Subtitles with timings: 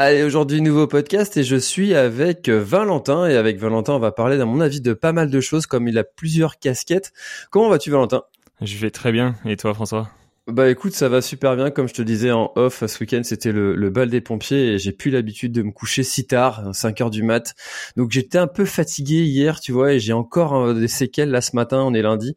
[0.00, 3.26] Allez, aujourd'hui, nouveau podcast et je suis avec Valentin.
[3.26, 5.88] Et avec Valentin, on va parler, à mon avis, de pas mal de choses comme
[5.88, 7.12] il a plusieurs casquettes.
[7.50, 8.22] Comment vas-tu, Valentin?
[8.60, 9.34] Je vais très bien.
[9.44, 10.08] Et toi, François?
[10.46, 11.72] Bah écoute, ça va super bien.
[11.72, 14.78] Comme je te disais en off, ce week-end c'était le, le, bal des pompiers et
[14.78, 17.56] j'ai plus l'habitude de me coucher si tard, 5 heures du mat.
[17.96, 21.40] Donc j'étais un peu fatigué hier, tu vois, et j'ai encore euh, des séquelles là
[21.40, 21.82] ce matin.
[21.82, 22.36] On est lundi,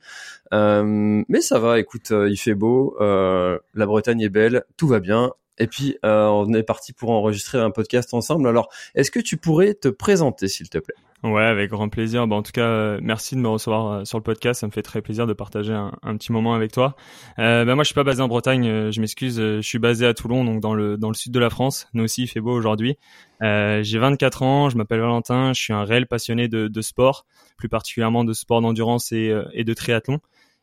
[0.51, 1.79] euh, mais ça va.
[1.79, 5.31] Écoute, euh, il fait beau, euh, la Bretagne est belle, tout va bien.
[5.61, 8.47] Et puis on est parti pour enregistrer un podcast ensemble.
[8.47, 10.95] Alors, est-ce que tu pourrais te présenter, s'il te plaît?
[11.23, 12.25] Ouais, avec grand plaisir.
[12.27, 14.61] Bah, en tout cas, euh, merci de me recevoir euh, sur le podcast.
[14.61, 16.95] Ça me fait très plaisir de partager un, petit moment avec toi.
[17.37, 18.67] Euh, bah, moi, je suis pas basé en Bretagne.
[18.67, 19.37] Euh, je m'excuse.
[19.37, 21.87] Je suis basé à Toulon, donc dans le dans le sud de la France.
[21.93, 22.97] Nous aussi, il fait beau aujourd'hui.
[23.43, 24.69] Euh, J'ai 24 ans.
[24.69, 25.53] Je m'appelle Valentin.
[25.53, 29.63] Je suis un réel passionné de, de sport, plus particulièrement de sport d'endurance et, et
[29.63, 30.21] de triathlon.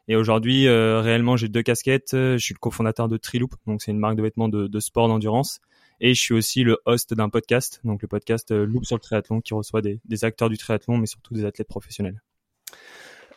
[0.08, 2.12] Et aujourd'hui, réellement, j'ai deux casquettes.
[2.12, 5.08] Je suis le cofondateur de Triloop, donc c'est une marque de vêtements de, de sport
[5.08, 5.60] d'endurance.
[6.00, 9.00] Et je suis aussi le host d'un podcast, donc le podcast euh, Loop sur le
[9.00, 12.22] triathlon, qui reçoit des, des acteurs du triathlon, mais surtout des athlètes professionnels.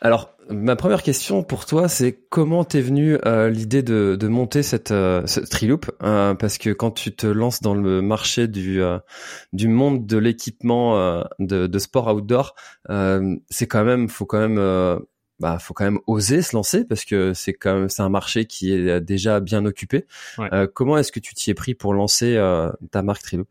[0.00, 4.64] Alors, ma première question pour toi, c'est comment t'es venu euh, l'idée de, de, monter
[4.64, 8.82] cette, euh, ce Triloop euh, Parce que quand tu te lances dans le marché du,
[8.82, 8.98] euh,
[9.52, 12.56] du monde de l'équipement euh, de, de, sport outdoor,
[13.48, 14.98] c'est quand même, faut quand même
[15.42, 18.46] bah faut quand même oser se lancer parce que c'est quand même c'est un marché
[18.46, 20.06] qui est déjà bien occupé.
[20.38, 20.48] Ouais.
[20.52, 23.48] Euh, comment est-ce que tu t'y es pris pour lancer euh, ta marque Triloop?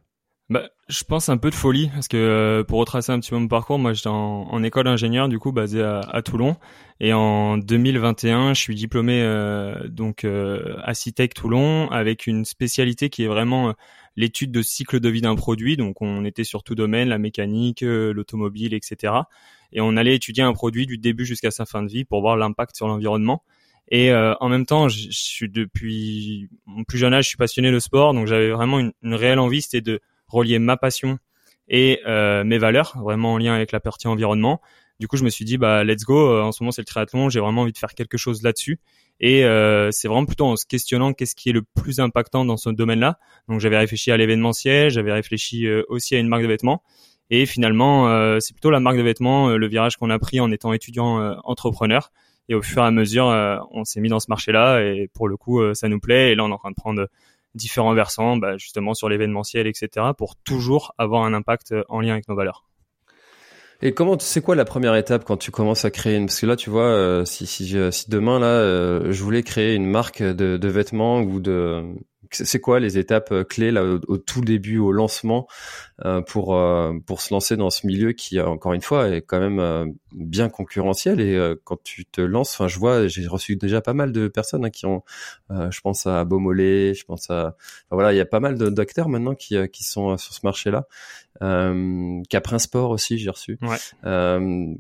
[0.51, 3.37] Bah, je pense un peu de folie parce que euh, pour retracer un petit peu
[3.37, 6.57] mon parcours, moi j'étais en, en, école d'ingénieur du coup basé à, à, Toulon
[6.99, 13.09] et en 2021 je suis diplômé euh, donc euh, à Citec Toulon avec une spécialité
[13.09, 13.73] qui est vraiment
[14.17, 15.77] l'étude de cycle de vie d'un produit.
[15.77, 19.13] Donc on était sur tout domaine, la mécanique, l'automobile, etc
[19.71, 22.37] et on allait étudier un produit du début jusqu'à sa fin de vie pour voir
[22.37, 23.43] l'impact sur l'environnement.
[23.89, 27.71] Et euh, en même temps, je, suis depuis mon plus jeune âge, je suis passionné
[27.71, 31.17] de sport, donc j'avais vraiment une, une, réelle envie, c'était de relier ma passion
[31.67, 34.61] et euh, mes valeurs, vraiment en lien avec la partie environnement.
[35.01, 36.29] Du coup, je me suis dit, bah let's go.
[36.29, 38.79] Euh, en ce moment, c'est le triathlon, j'ai vraiment envie de faire quelque chose là-dessus.
[39.19, 42.55] Et euh, c'est vraiment plutôt en se questionnant qu'est-ce qui est le plus impactant dans
[42.55, 43.17] ce domaine-là.
[43.49, 46.83] Donc j'avais réfléchi à l'événementiel, j'avais réfléchi euh, aussi à une marque de vêtements.
[47.33, 50.41] Et finalement, euh, c'est plutôt la marque de vêtements, euh, le virage qu'on a pris
[50.41, 52.11] en étant étudiant euh, entrepreneur.
[52.49, 53.27] Et au fur et à mesure,
[53.71, 56.31] on s'est mis dans ce marché-là et pour le coup, ça nous plaît.
[56.31, 57.07] Et là, on est en train de prendre
[57.55, 62.27] différents versants, bah, justement sur l'événementiel, etc., pour toujours avoir un impact en lien avec
[62.27, 62.65] nos valeurs.
[63.81, 66.45] Et comment, c'est quoi la première étape quand tu commences à créer une, parce que
[66.45, 67.73] là, tu vois, si, si,
[68.09, 71.95] demain, là, je voulais créer une marque de vêtements ou de,
[72.31, 75.47] c'est quoi les étapes euh, clés là au, tout début, au lancement,
[76.05, 79.39] euh, pour euh, pour se lancer dans ce milieu qui encore une fois est quand
[79.39, 83.93] même bien concurrentiel et quand tu te lances, enfin je vois, j'ai reçu déjà pas
[83.93, 85.03] mal de personnes hein, qui ont,
[85.49, 87.55] je pense à Beaumolet, je pense à, enfin,
[87.91, 90.87] voilà, il y a pas mal d'acteurs maintenant qui qui sont sur ce marché-là.
[92.29, 93.57] Caprin Sport aussi, j'ai reçu.
[93.61, 93.77] Ouais.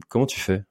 [0.09, 0.63] comment tu fais?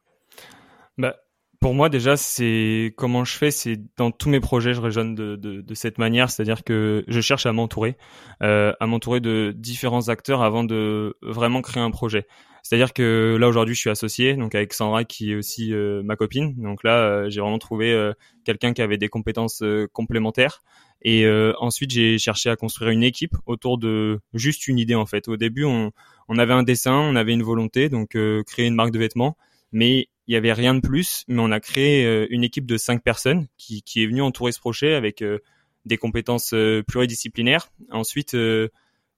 [0.98, 1.16] Bah,
[1.60, 5.36] pour moi déjà c'est comment je fais c'est dans tous mes projets je raisonne de,
[5.36, 6.30] de, de cette manière.
[6.30, 7.96] C'est-à-dire que je cherche à m'entourer
[8.42, 12.26] euh, à m'entourer de différents acteurs avant de vraiment créer un projet.
[12.62, 16.16] C'est-à-dire que là aujourd'hui je suis associé donc avec Sandra qui est aussi euh, ma
[16.16, 16.54] copine.
[16.56, 20.62] Donc là euh, j'ai vraiment trouvé euh, quelqu'un qui avait des compétences euh, complémentaires.
[21.02, 21.26] Et
[21.58, 25.28] ensuite j'ai cherché à construire une équipe autour de juste une idée en fait.
[25.28, 25.92] Au début on,
[26.28, 29.34] on avait un dessin on avait une volonté donc créer une marque de vêtements.
[29.72, 32.76] Mais il y avait rien de plus, mais on a créé euh, une équipe de
[32.76, 35.40] cinq personnes qui, est venue entourer ce projet avec euh,
[35.86, 37.68] des compétences euh, pluridisciplinaires.
[37.90, 38.36] Ensuite,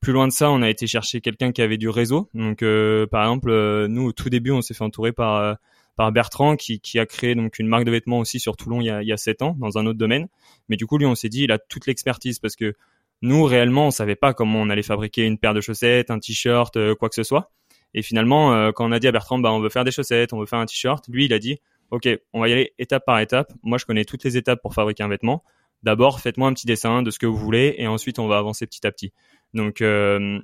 [0.00, 2.31] plus loin de ça, on a été chercher quelqu'un qui avait du réseau.
[2.32, 2.64] Donc,
[3.11, 5.59] par exemple, nous au tout début, on s'est fait entourer par
[6.12, 9.03] Bertrand qui, a créé donc une marque de vêtements aussi sur Toulon il y a
[9.03, 10.29] il ans dans un autre domaine.
[10.70, 12.73] Mais du coup, lui, on s'est dit, il a toute l'expertise parce que
[13.20, 16.94] nous réellement, on savait pas comment on allait fabriquer une paire de chaussettes, un t-shirt,
[16.94, 17.53] quoi que ce soit.
[17.94, 20.33] Et finalement, euh, quand on a dit à Bertrand, bah, on veut faire des chaussettes,
[20.33, 21.59] on veut faire un t-shirt, lui, il a dit,
[21.91, 23.53] OK, on va y aller étape par étape.
[23.62, 25.44] Moi, je connais toutes les étapes pour fabriquer un vêtement.
[25.83, 28.67] d'abord faites-moi un petit dessin de ce que vous voulez et ensuite on va avancer
[28.67, 29.12] petit à petit.
[29.53, 30.39] Donc euh,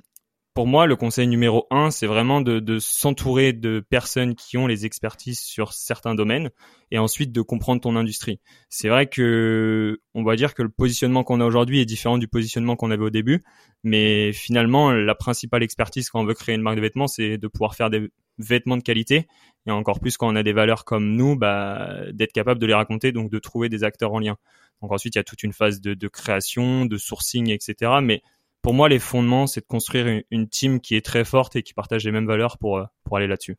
[0.53, 4.85] pour moi, le conseil numéro un, c'est vraiment de, s'entourer de personnes qui ont les
[4.85, 6.49] expertises sur certains domaines
[6.91, 8.39] et ensuite de comprendre ton industrie.
[8.67, 12.27] C'est vrai que on va dire que le positionnement qu'on a aujourd'hui est différent du
[12.27, 13.41] positionnement qu'on avait au début,
[13.83, 17.47] mais finalement, la principale expertise quand on veut créer une marque de vêtements, c'est de
[17.47, 19.27] pouvoir faire des vêtements de qualité
[19.65, 22.73] et encore plus quand on a des valeurs comme nous, bah, d'être capable de les
[22.73, 24.37] raconter, donc de trouver des acteurs en lien.
[24.81, 27.99] Donc ensuite, il y a toute une phase de, de création, de sourcing, etc.
[28.01, 28.21] Mais
[28.61, 31.73] pour moi, les fondements, c'est de construire une, team qui est très forte et qui
[31.73, 33.55] partage les mêmes valeurs pour, euh, pour aller là-dessus.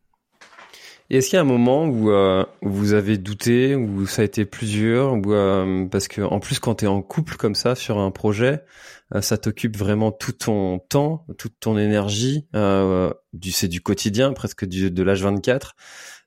[1.08, 4.24] Et est-ce qu'il y a un moment où, euh, vous avez douté, où ça a
[4.24, 7.74] été plusieurs, ou euh, parce que en plus quand tu es en couple comme ça
[7.74, 8.62] sur un projet,
[9.20, 12.46] ça t'occupe vraiment tout ton temps, toute ton énergie,
[13.32, 15.74] du c'est du quotidien, presque du, de l'âge 24.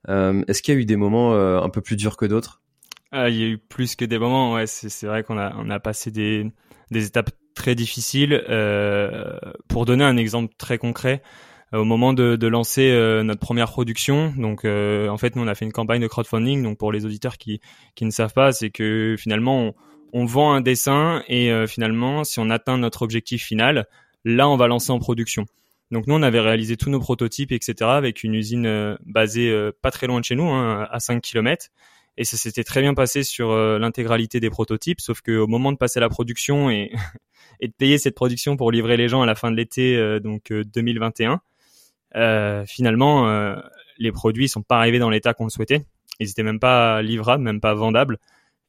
[0.09, 2.61] est-ce qu'il y a eu des moments un peu plus durs que d'autres?
[3.13, 4.67] Ah, Il y a eu plus que des moments, ouais.
[4.67, 6.51] C'est, vrai qu'on a on a passé des
[6.91, 8.43] des étapes très difficile.
[8.49, 11.21] Euh, pour donner un exemple très concret,
[11.73, 15.55] euh, au moment de, lancer euh, notre première production, donc en fait nous on a
[15.55, 16.63] fait une campagne de crowdfunding.
[16.63, 17.61] Donc pour les auditeurs qui
[17.95, 19.73] qui ne savent pas, c'est que finalement on,
[20.13, 23.87] on, vend un dessin et finalement si on atteint notre objectif final,
[24.25, 25.45] là on va lancer en production.
[25.91, 30.07] Donc nous on avait réalisé tous nos prototypes etc avec une usine basée pas très
[30.07, 31.69] loin de chez nous, hein, à 5 km
[32.17, 35.97] et ça s'était très bien passé sur l'intégralité des prototypes, sauf qu'au moment de passer
[35.97, 36.69] à la production
[37.59, 40.19] et de payer cette production pour livrer les gens à la fin de l'été euh,
[40.19, 41.33] donc 2021.
[41.33, 41.37] Euh,
[42.15, 43.55] euh, finalement,
[43.97, 45.85] les produits sont pas arrivés dans l'état qu'on le souhaitait.
[46.19, 48.19] Ils étaient même pas livrables, même pas vendables.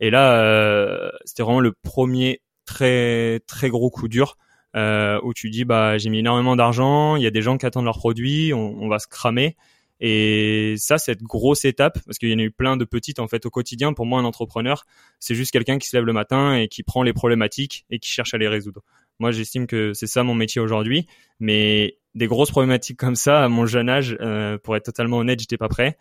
[0.00, 4.38] Et là, c'était vraiment le premier très très gros coup dur
[4.75, 7.85] où tu dis bah j'ai mis énormément d'argent, il y a des gens qui attendent
[7.85, 9.56] leurs produits, on va se cramer.
[10.00, 13.29] Et ça, cette grosse étape, parce qu'il y en a eu plein de petites en
[13.29, 13.93] fait au quotidien.
[13.93, 14.85] Pour moi, un entrepreneur,
[15.20, 18.11] c'est juste quelqu'un qui se lève le matin et qui prend les problématiques et qui
[18.11, 18.82] cherche à les résoudre.
[19.20, 21.06] Moi, j'estime que c'est ça mon métier aujourd'hui.
[21.41, 25.41] Mais des grosses problématiques comme ça, à mon jeune âge, euh, pour être totalement honnête,
[25.41, 25.97] j'étais pas prêt.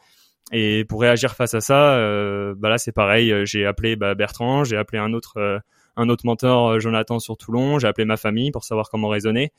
[0.51, 3.33] Et pour réagir face à ça, euh, bah là, c'est pareil.
[3.45, 5.59] J'ai appelé bah, Bertrand, j'ai appelé un autre, euh,
[5.95, 7.79] un autre mentor, Jonathan sur Toulon.
[7.79, 9.51] J'ai appelé ma famille pour savoir comment raisonner.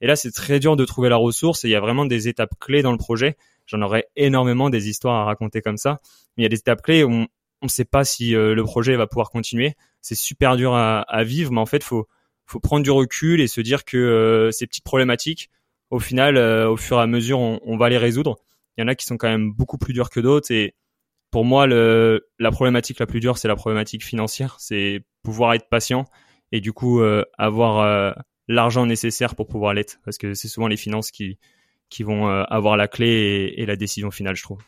[0.00, 1.64] Et là, c'est très dur de trouver la ressource.
[1.64, 3.36] Et il y a vraiment des étapes clés dans le projet
[3.66, 5.98] J'en aurais énormément des histoires à raconter comme ça.
[6.36, 7.26] Mais il y a des étapes clés où
[7.62, 9.74] on ne sait pas si euh, le projet va pouvoir continuer.
[10.00, 12.08] C'est super dur à, vivre, mais en fait, faut
[12.44, 15.48] faut prendre du recul et se dire que euh, ces petites problématiques,
[15.90, 18.36] au final, euh, au fur et à mesure, on, va les résoudre.
[18.76, 20.50] Il y en a qui sont quand même beaucoup plus dures que d'autres.
[20.50, 20.74] Et
[21.30, 24.56] pour moi, la problématique la plus dure, c'est la problématique financière.
[24.58, 26.04] C'est pouvoir être patient
[26.50, 27.00] et du coup
[27.38, 28.14] avoir
[28.48, 29.98] l'argent nécessaire pour pouvoir l'être.
[30.04, 31.38] Parce que c'est souvent les finances qui
[31.92, 34.58] qui vont euh, avoir la clé et, la décision finale, je trouve.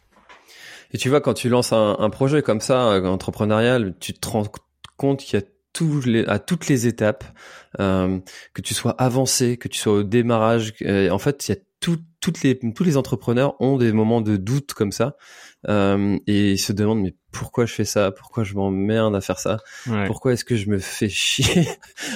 [0.93, 4.45] Et tu vois, quand tu lances un, projet comme ça, euh, entrepreneurial, tu te rends
[4.99, 5.47] compte qu'il y a
[6.05, 7.25] les, à toutes les étapes,
[7.81, 8.21] euh,
[8.53, 12.43] que tu sois avancé, que tu sois au démarrage, en fait, il y a toutes
[12.43, 15.17] les, tous les entrepreneurs ont des moments de doute comme ça
[15.69, 19.59] et se demandent mais pourquoi je fais ça Pourquoi je m'emmerde à faire ça
[20.07, 21.69] Pourquoi est-ce que je me fais chier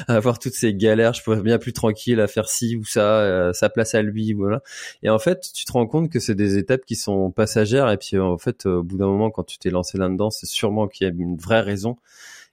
[0.06, 3.20] à avoir toutes ces galères Je pourrais bien plus tranquille à faire ci ou ça,
[3.20, 4.62] euh, sa place à lui, voilà.
[5.02, 7.96] Et en fait, tu te rends compte que c'est des étapes qui sont passagères et
[7.96, 11.06] puis en fait, au bout d'un moment, quand tu t'es lancé là-dedans, c'est sûrement qu'il
[11.06, 11.98] y a une vraie raison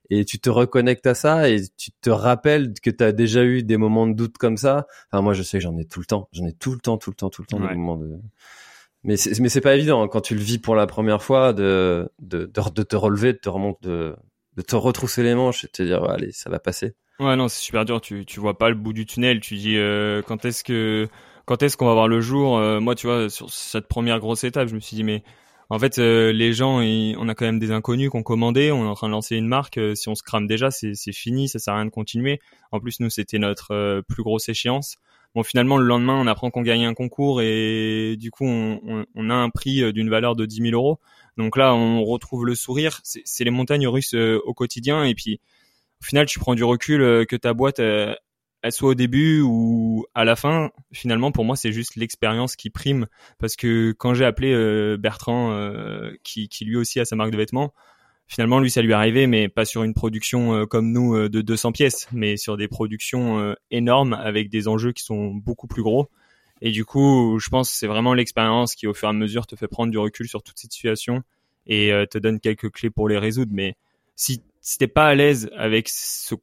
[0.09, 3.63] et tu te reconnectes à ça et tu te rappelles que tu as déjà eu
[3.63, 4.87] des moments de doute comme ça.
[5.11, 6.29] Enfin, moi, je sais que j'en ai tout le temps.
[6.31, 8.19] J'en ai tout le temps, tout le temps, tout le temps des moments de.
[9.05, 11.53] Mais c'est, mais c'est pas évident hein, quand tu le vis pour la première fois
[11.53, 14.15] de, de, de, te relever, de te remonter, de,
[14.57, 16.95] de te retrousser les manches et de te dire, allez, ça va passer.
[17.19, 18.01] Ouais, non, c'est super dur.
[18.01, 19.39] Tu, tu vois pas le bout du tunnel.
[19.39, 21.07] Tu dis, euh, quand est-ce que,
[21.45, 22.57] quand est-ce qu'on va voir le jour?
[22.57, 25.23] Euh, moi, tu vois, sur cette première grosse étape, je me suis dit, mais
[25.69, 28.87] en fait, euh, les gens, on a quand même des inconnus qu'on commandé, on est
[28.87, 29.77] en train de lancer une marque.
[29.77, 32.39] Euh, si on se crame déjà, c'est fini, ça sert à rien de continuer.
[32.71, 34.97] En plus, nous, c'était notre euh, plus grosse échéance.
[35.35, 39.29] Bon, finalement, le lendemain, on apprend qu'on gagne un concours et du coup, on, on,
[39.29, 40.99] a un prix d'une valeur de 10 000 euros.
[41.37, 43.01] Donc là, on retrouve le sourire.
[43.03, 45.03] C'est les montagnes russes au quotidien.
[45.03, 45.41] Et puis,
[46.01, 47.81] au final, tu prends du recul que ta boîte,
[48.71, 53.07] soit au début ou à la fin, finalement pour moi c'est juste l'expérience qui prime
[53.37, 57.31] parce que quand j'ai appelé euh, Bertrand euh, qui, qui, lui aussi a sa marque
[57.31, 57.73] de vêtements,
[58.27, 61.41] finalement lui ça lui est arrivé mais pas sur une production euh, comme nous de
[61.41, 66.09] 200 pièces, mais sur des productions énormes avec des enjeux qui sont beaucoup plus gros.
[66.61, 69.45] Et du coup, je pense que c'est vraiment l'expérience qui au fur et à mesure
[69.45, 71.21] te fait prendre du recul sur toute cette situation
[71.67, 73.51] et te donne quelques clés pour les résoudre.
[73.53, 73.75] Mais
[74.15, 76.35] si, si t'es pas à l'aise avec ce,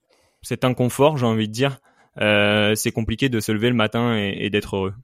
[0.43, 1.79] cet inconfort, j'ai envie de dire,
[2.21, 4.95] euh, c'est compliqué de se lever le matin et, d'être heureux.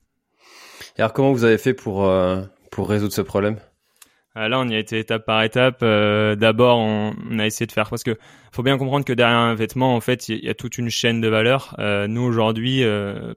[0.97, 3.57] Et alors comment vous avez fait pour euh, pour résoudre ce problème?
[3.57, 3.68] Euh,
[4.47, 5.79] là, on y a été étape par étape.
[5.83, 8.17] Euh, d'abord, on, a essayé de faire parce que
[8.53, 11.21] faut bien comprendre que derrière un vêtement, en fait, il y, a toute une chaîne
[11.21, 11.75] de valeur.
[11.79, 12.85] Euh, nous aujourd'hui,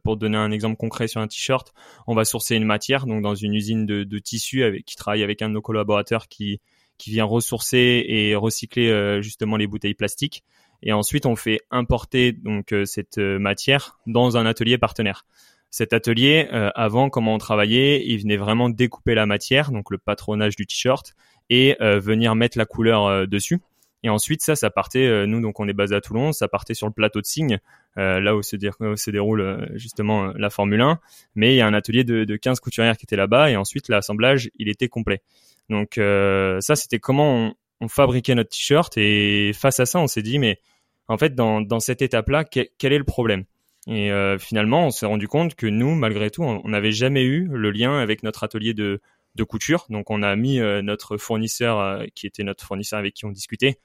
[0.04, 1.74] pour donner un exemple concret sur un t-shirt,
[2.08, 5.24] on va sourcer une matière, donc dans une usine de, de tissu avec qui travaille
[5.24, 6.60] avec un de nos collaborateurs qui
[6.98, 10.44] qui vient ressourcer et recycler justement les bouteilles plastiques.
[10.84, 15.26] Et ensuite, on fait importer donc cette matière dans un atelier partenaire
[15.72, 19.98] cet atelier, euh, avant, comment on travaillait, il venait vraiment découper la matière, donc le
[19.98, 21.16] patronage du t-shirt,
[21.50, 23.62] et euh, venir mettre la couleur euh, dessus.
[24.04, 26.88] Et ensuite, ça, ça partait, nous, donc on est basé à Toulon, ça partait sur
[26.88, 27.60] le plateau de Signe,
[27.96, 31.00] là où se, déroule justement la Formule 1.
[31.36, 33.90] Mais il y a un atelier de, de 15 couturières qui était là-bas, et ensuite
[33.90, 35.22] l'assemblage, il était complet.
[35.70, 40.40] Donc ça, c'était comment on, fabriquait notre t-shirt, et face à ça, on s'est dit,
[40.40, 40.60] mais
[41.08, 43.46] en fait, dans cette étape-là, quel est le problème?
[43.88, 47.48] Et euh, finalement, on s'est rendu compte que nous, malgré tout, on n'avait jamais eu
[47.52, 49.02] le lien avec notre atelier de,
[49.36, 49.86] de couture.
[49.90, 53.32] Donc, on a mis euh, notre fournisseur, euh, qui était notre fournisseur avec qui on
[53.32, 53.80] discutait,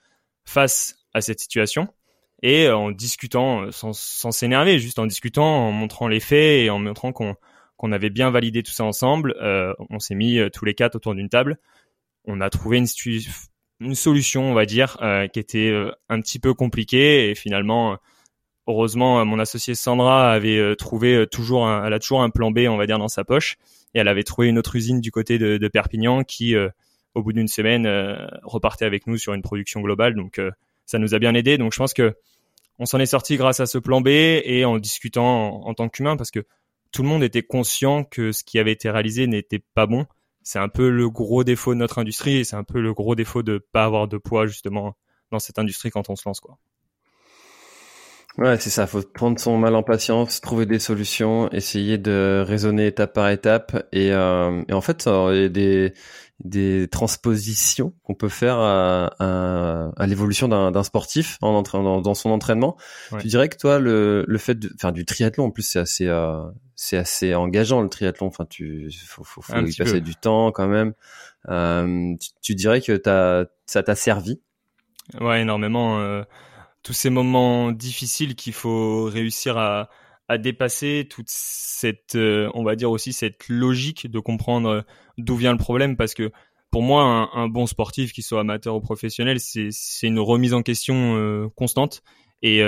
[0.44, 1.88] face à cette situation.
[2.42, 7.12] Et en discutant, sans s'énerver, juste en discutant, en montrant les faits et en montrant
[7.12, 7.34] qu'on
[7.78, 9.34] qu'on avait bien validé tout ça ensemble,
[9.90, 11.58] on s'est mis tous les quatre autour d'une table.
[12.26, 12.86] On a trouvé une,
[13.80, 14.98] une solution, on va dire,
[15.32, 15.74] qui était
[16.08, 17.98] un petit peu compliquée et finalement
[18.66, 22.30] heureusement, euh, mon associé Sandra avait euh, trouvé euh, toujours, un, elle a toujours un
[22.30, 23.56] plan B, on va dire, dans sa poche,
[23.94, 26.54] et elle avait trouvé une autre usine du côté de, Perpignan qui,
[27.14, 27.86] au bout d'une semaine,
[28.42, 30.14] repartait avec nous sur une production globale.
[30.14, 30.38] Donc,
[30.84, 31.56] ça nous a bien aidé.
[31.56, 32.14] Donc, je pense que
[32.78, 36.18] on s'en est sorti grâce à ce plan B et en discutant en, tant qu'humain,
[36.18, 36.44] parce que
[36.92, 40.04] tout le monde était conscient que ce qui avait été réalisé n'était pas bon.
[40.42, 43.14] C'est un peu le gros défaut de notre industrie et c'est un peu le gros
[43.14, 44.94] défaut de pas avoir de poids justement
[45.30, 46.58] dans cette industrie quand on se lance quoi.
[48.38, 48.86] Ouais, c'est ça.
[48.86, 53.86] Faut prendre son mal en patience, trouver des solutions, essayer de raisonner étape par étape.
[53.92, 55.94] Et, euh, et en fait, il y a des,
[56.44, 62.28] des transpositions qu'on peut faire à, à, à l'évolution d'un sportif en dans, dans, son
[62.28, 62.76] entraînement.
[63.20, 66.06] Tu dirais que toi, le, le fait de faire du triathlon, en plus, c'est assez,
[66.06, 68.26] euh, c'est assez engageant le triathlon.
[68.26, 70.92] Enfin, tu faut, faut, faut y passer du temps quand même.
[71.48, 74.42] Euh, tu, tu, dirais que as, ça t'a servi?
[75.20, 76.00] Ouais, énormément.
[76.00, 76.22] Euh
[76.86, 79.88] tous ces moments difficiles qu'il faut réussir à,
[80.38, 84.82] dépasser toute cette, euh, on va dire aussi cette logique de comprendre euh,
[85.18, 86.30] d'où vient le problème, parce que
[86.70, 89.70] pour moi, un, bon sportif, qu'il soit amateur ou professionnel, c'est
[90.06, 92.02] une remise en question euh, constante
[92.42, 92.62] et,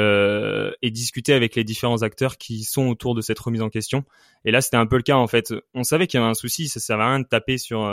[0.90, 4.04] discuter avec les différents acteurs qui sont autour de cette remise en question.
[4.44, 5.54] Et là, c'était un peu le cas en fait.
[5.74, 7.84] On savait qu'il y avait un souci, ça servait à rien de taper sur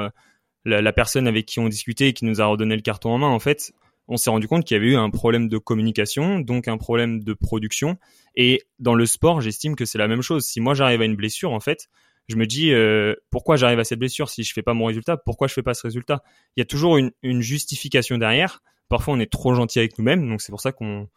[0.63, 3.20] la, la, personne avec qui on discutait et qui nous a redonné le carton en
[3.20, 3.27] main.
[3.27, 3.74] En fait,
[4.08, 7.24] on s'est rendu compte qu'il y avait eu un problème de communication, donc un problème
[7.24, 7.98] de production.
[8.36, 10.46] Et dans le sport, j'estime que c'est la même chose.
[10.46, 11.90] Si moi j'arrive à une blessure, en fait,
[12.28, 15.18] je me dis euh, pourquoi j'arrive à cette blessure si je fais pas mon résultat?
[15.18, 16.24] Pourquoi je fais pas ce résultat?
[16.56, 18.62] Il y a toujours une, justification derrière.
[18.90, 21.10] Parfois, on est trop gentil avec nous-mêmes, donc c'est pour ça qu'on,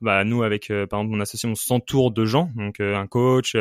[0.00, 3.06] bah, nous avec euh, par exemple mon association, on s'entoure de gens, donc euh, un
[3.08, 3.56] coach,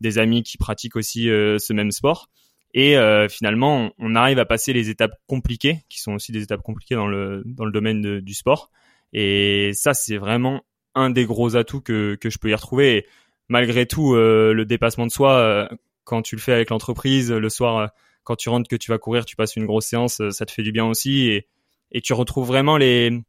[0.00, 2.30] des amis qui pratiquent aussi ce même sport.
[2.74, 6.62] Et euh, finalement, on arrive à passer les étapes compliquées, qui sont aussi des étapes
[6.62, 8.70] compliquées dans le, dans le domaine du sport.
[9.12, 10.64] Et ça, c'est vraiment
[10.96, 12.96] un des gros atouts que, que je peux y retrouver.
[12.96, 13.06] Et
[13.48, 15.68] malgré tout, euh, le dépassement de soi, euh,
[16.02, 17.90] quand tu le fais avec l'entreprise, le soir,
[18.24, 20.64] quand tu rentres, que tu vas courir, tu passes une grosse séance, ça te fait
[20.64, 21.28] du bien aussi.
[21.28, 21.46] Et,
[21.92, 23.20] et tu retrouves vraiment les,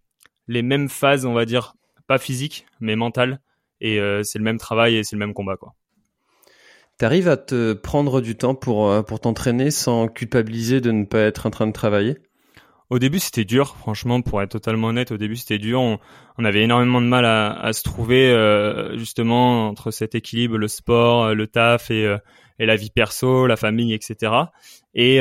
[0.47, 1.75] les mêmes phases, on va dire,
[2.07, 3.39] pas physiques, mais mentales.
[3.79, 5.75] Et c'est le même travail et c'est le même combat, quoi.
[6.97, 11.19] T'arrives à te prendre du temps pour, euh, pour t'entraîner sans culpabiliser de ne pas
[11.19, 12.15] être en train de travailler?
[12.89, 15.11] Au début, c'était dur, franchement, pour être totalement honnête.
[15.11, 15.81] Au début, c'était dur.
[15.81, 20.69] On, avait énormément de mal à, à se trouver, euh, justement, entre cet équilibre, le
[20.69, 22.17] sport, le taf et, euh,
[22.59, 24.31] et la vie perso, la famille, etc.
[24.93, 25.17] Et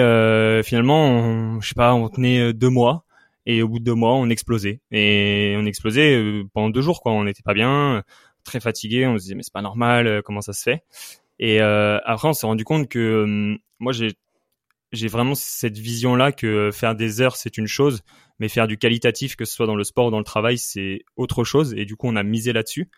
[0.63, 3.05] finalement, on, je sais pas, on tenait deux mois.
[3.47, 4.81] Et au bout de deux mois, on explosait.
[4.93, 7.13] Et on explosait pendant deux jours, quoi.
[7.13, 8.05] On n'était pas bien,
[8.45, 9.07] très fatigué.
[9.07, 10.85] On se disait, mais c'est pas normal, comment ça se fait?
[11.39, 16.71] Et euh, après, on s'est rendu compte que euh, moi, j'ai vraiment cette vision-là que
[16.73, 18.03] faire des heures, c'est une chose,
[18.39, 21.01] mais faire du qualitatif, que ce soit dans le sport ou dans le travail, c'est
[21.17, 21.75] autre chose.
[21.77, 22.89] Et du coup, on a misé là-dessus.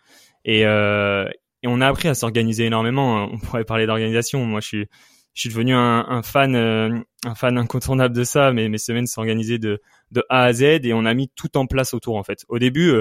[0.45, 1.27] Et, euh,
[1.65, 3.29] on a appris à s'organiser énormément.
[3.31, 4.45] On pourrait parler d'organisation.
[4.45, 4.85] Moi, je
[5.33, 8.53] suis, devenu un, fan, un fan incontournable de ça.
[8.53, 9.81] Mais mes semaines s'organisaient de,
[10.29, 12.45] A à Z et on a mis tout en place autour, en fait.
[12.47, 12.93] Au début,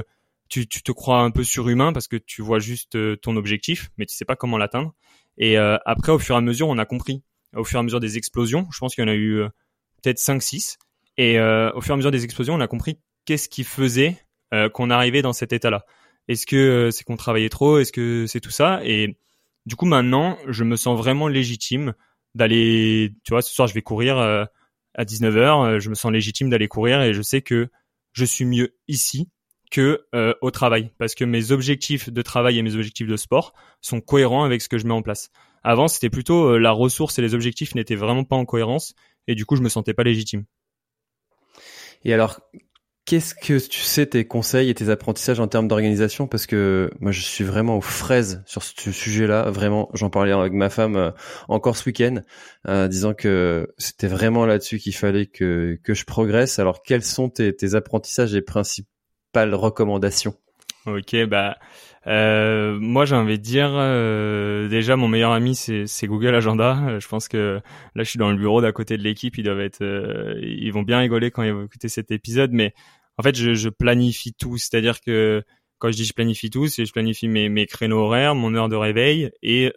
[0.48, 4.06] tu, tu te crois un peu surhumain parce que tu vois juste ton objectif, mais
[4.06, 4.94] tu sais pas comment l'atteindre.
[5.38, 7.22] Et euh, après, au fur et à mesure, on a compris.
[7.54, 9.48] Au fur et à mesure des explosions, je pense qu'il y en a eu euh,
[10.02, 10.76] peut-être 5-6.
[11.18, 14.18] Et euh, au fur et à mesure des explosions, on a compris qu'est-ce qui faisait
[14.72, 15.84] qu'on arrivait dans cet état-là.
[16.28, 17.78] Est-ce que c'est qu'on travaillait trop?
[17.78, 18.80] Est-ce que c'est tout ça?
[18.84, 19.18] Et
[19.66, 21.94] du coup, maintenant, je me sens vraiment légitime
[22.34, 26.68] d'aller, tu vois, ce soir, je vais courir à 19h, je me sens légitime d'aller
[26.68, 27.68] courir et je sais que
[28.12, 29.28] je suis mieux ici
[29.70, 30.06] que
[30.40, 34.44] au travail parce que mes objectifs de travail et mes objectifs de sport sont cohérents
[34.44, 35.30] avec ce que je mets en place.
[35.62, 38.94] Avant, c'était plutôt la ressource et les objectifs n'étaient vraiment pas en cohérence
[39.26, 40.44] et du coup, je me sentais pas légitime.
[42.04, 42.40] Et alors,
[43.04, 46.26] qu'est-ce que tu sais tes conseils et tes apprentissages en termes d'organisation?
[46.26, 49.50] Parce que moi, je suis vraiment aux fraises sur ce sujet-là.
[49.50, 51.10] Vraiment, j'en parlais avec ma femme euh,
[51.48, 52.20] encore ce week-end,
[52.68, 56.58] euh, disant que c'était vraiment là-dessus qu'il fallait que, que je progresse.
[56.58, 58.42] Alors, quels sont tes, tes apprentissages et
[59.36, 60.34] principales recommandations
[60.86, 61.56] Ok, bah
[62.06, 66.78] euh, moi, j'ai envie de dire, euh, déjà, mon meilleur ami, c'est Google Agenda.
[66.86, 67.60] Euh, je pense que
[67.96, 69.36] là, je suis dans le bureau d'à côté de l'équipe.
[69.36, 69.82] Ils doivent être,
[70.40, 72.52] ils vont bien rigoler quand ils vont écouter cet épisode.
[72.52, 72.72] Mais
[73.18, 74.58] en fait, je, planifie tout.
[74.58, 75.42] C'est-à-dire que
[75.78, 78.76] quand je dis je planifie tout, c'est je planifie mes créneaux horaires, mon heure de
[78.76, 79.72] réveil et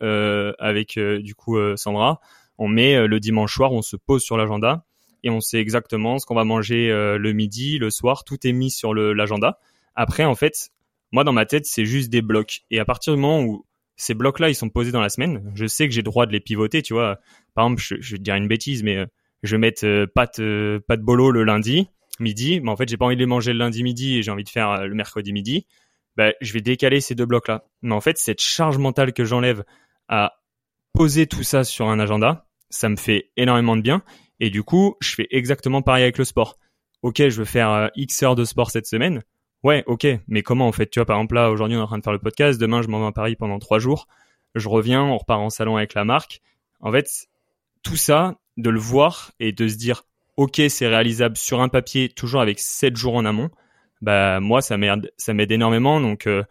[0.59, 2.21] avec du coup Sandra,
[2.59, 4.85] on met le dimanche soir, on se pose sur l'agenda
[5.23, 8.23] et on sait exactement ce qu'on va manger le midi, le soir.
[8.23, 9.59] Tout est mis sur l'agenda.
[9.95, 10.71] Après, en fait,
[11.11, 12.61] moi, dans ma tête, c'est juste des blocs.
[12.71, 15.65] Et à partir du moment où ces blocs-là, ils sont posés dans la semaine, je
[15.65, 17.19] sais que j'ai droit de les pivoter, tu vois.
[17.53, 19.05] Par exemple, je, je vais te dire une bêtise, mais euh,
[19.43, 22.97] je vais mettre euh, pâte, euh, pâte bolo le lundi midi, mais en fait, j'ai
[22.97, 24.95] pas envie de les manger le lundi midi et j'ai envie de faire euh, le
[24.95, 25.65] mercredi midi.
[26.17, 27.65] Bah, je vais décaler ces deux blocs-là.
[27.81, 29.63] Mais en fait, cette charge mentale que j'enlève
[30.07, 30.33] à
[30.93, 34.03] poser tout ça sur un agenda, ça me fait énormément de bien.
[34.39, 36.57] Et du coup, je fais exactement pareil avec le sport.
[37.01, 39.21] Ok, je veux faire X heures de sport cette semaine.
[39.63, 41.87] Ouais, ok, mais comment en fait Tu vois, par exemple là, aujourd'hui on est en
[41.87, 44.07] train de faire le podcast, demain je m'en vais à Paris pendant trois jours,
[44.55, 46.41] je reviens, on repart en salon avec la marque.
[46.79, 47.27] En fait,
[47.83, 50.03] tout ça, de le voir et de se dire,
[50.37, 53.49] ok, c'est réalisable sur un papier, toujours avec sept jours en amont,
[54.01, 55.99] bah moi ça m'aide, ça m'aide énormément.
[55.99, 56.43] Donc, euh,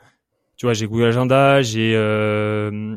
[0.59, 2.97] tu vois, j'ai Google Agenda, j'ai euh,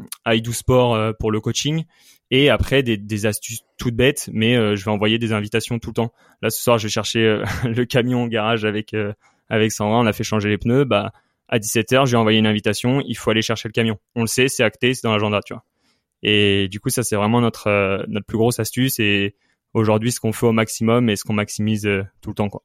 [0.51, 1.85] Sport euh, pour le coaching,
[2.31, 5.89] et après des, des astuces toutes bêtes, mais euh, je vais envoyer des invitations tout
[5.91, 6.13] le temps.
[6.41, 8.95] Là ce soir, je vais chercher le camion au garage avec
[9.49, 11.11] avec Sandra, on a fait changer les pneus, bah
[11.51, 13.97] à 17h, j'ai envoyé une invitation, il faut aller chercher le camion.
[14.15, 15.65] On le sait, c'est acté, c'est dans l'agenda, tu vois.
[16.23, 19.35] Et du coup, ça c'est vraiment notre euh, notre plus grosse astuce et
[19.73, 22.63] aujourd'hui ce qu'on fait au maximum et ce qu'on maximise euh, tout le temps quoi.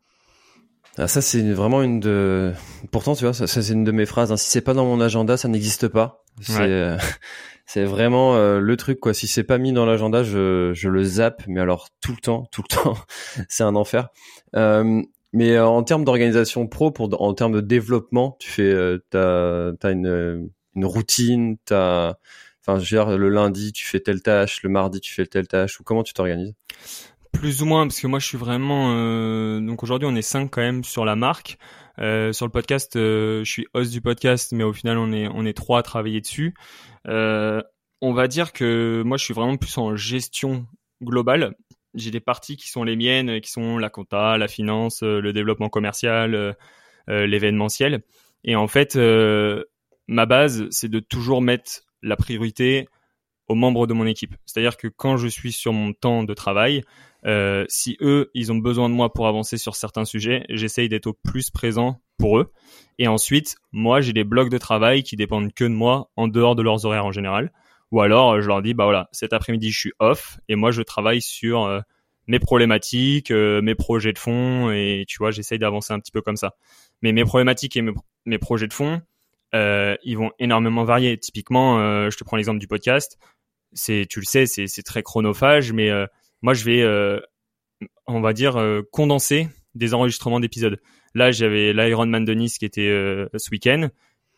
[0.99, 2.53] Ah, ça c'est vraiment une de
[2.91, 4.37] pourtant tu vois ça, c'est une de mes phrases hein.
[4.37, 6.25] si c'est pas dans mon agenda, ça n'existe pas.
[6.41, 6.99] C'est euh,
[7.67, 9.13] c'est vraiment le truc quoi.
[9.13, 12.49] Si c'est pas mis dans l'agenda, je je le zappe mais alors tout le temps,
[12.53, 12.97] tout le temps.
[13.49, 14.09] c'est un enfer.
[14.55, 15.03] Euh,
[15.33, 19.73] mais euh, en termes d'organisation pro, pour en termes de développement, tu fais, euh, t'as,
[19.87, 22.15] as une, une routine, t'as,
[22.63, 25.47] enfin, je veux dire, le lundi tu fais telle tâche, le mardi tu fais telle
[25.47, 26.55] tâche, ou comment tu t'organises?
[27.33, 30.51] Plus ou moins, parce que moi je suis vraiment, euh, donc aujourd'hui on est cinq
[30.51, 31.59] quand même sur la marque.
[31.99, 35.45] Euh, sur le podcast, je suis host du podcast, mais au final on est on
[35.45, 36.55] est trois à travailler dessus.
[37.05, 40.67] on va dire que moi je suis vraiment plus en gestion
[41.03, 41.55] globale
[41.97, 45.33] j'ai des parties qui sont les miennes, qui sont la compta, la finance, euh, le
[45.33, 46.53] développement commercial, euh,
[47.09, 48.03] euh, l'événementiel.
[48.45, 48.97] Et en fait,
[50.07, 52.89] ma base, c'est de toujours mettre la priorité
[53.49, 54.37] aux membres de mon équipe.
[54.45, 56.85] C'est-à-dire que quand je suis sur mon temps de travail,
[57.27, 61.09] euh, si eux, ils ont besoin de moi pour avancer sur certains sujets, j'essaye d'être
[61.09, 62.53] au plus présent pour eux.
[62.99, 66.55] Et ensuite, moi, j'ai des blocs de travail qui dépendent que de moi en dehors
[66.55, 67.53] de leurs horaires en général.
[67.91, 70.83] Ou alors, je leur dis, bah voilà, cet après-midi, je suis off et moi, je
[70.83, 71.81] travaille sur euh,
[72.27, 76.23] mes problématiques, euh, mes projets de fond et tu vois, j'essaye d'avancer un petit peu
[76.23, 76.55] comme ça.
[77.03, 79.03] Mais mes problématiques et mes, projets de fond,
[79.53, 81.19] ils vont énormément varier.
[81.19, 81.79] Typiquement,
[82.11, 83.19] je te prends l'exemple du podcast.
[83.73, 85.91] C'est, tu le sais, c'est très chronophage, mais
[86.43, 87.21] moi, je vais,
[88.07, 90.81] on va dire, condenser des enregistrements d'épisodes.
[91.15, 93.89] Là, j'avais l'Ironman de Nice qui était ce week-end.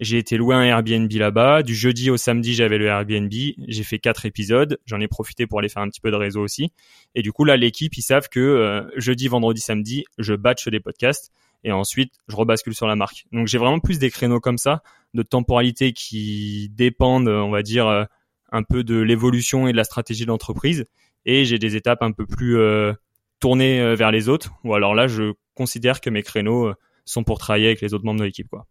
[0.01, 1.65] J'ai été loué un Airbnb là-bas.
[1.65, 3.33] Du jeudi au samedi, j'avais le Airbnb.
[3.33, 4.79] J'ai fait quatre épisodes.
[4.87, 6.71] J'en ai profité pour aller faire un petit peu de réseau aussi.
[7.17, 10.79] Et du coup, là, l'équipe, ils savent que euh, jeudi, vendredi, samedi, je batch des
[10.79, 11.33] podcasts.
[11.65, 13.25] Et ensuite, je rebascule sur la marque.
[13.33, 14.83] Donc, j'ai vraiment plus des créneaux comme ça,
[15.15, 18.05] de temporalité qui dépendent, on va dire, euh,
[18.53, 20.87] un peu de l'évolution et de la stratégie de l'entreprise.
[21.31, 22.95] Et j'ai des étapes un peu plus euh,
[23.39, 24.51] tournées vers les autres.
[24.65, 26.73] Ou alors là, je considère que mes créneaux
[27.05, 28.67] sont pour travailler avec les autres membres de l'équipe, quoi.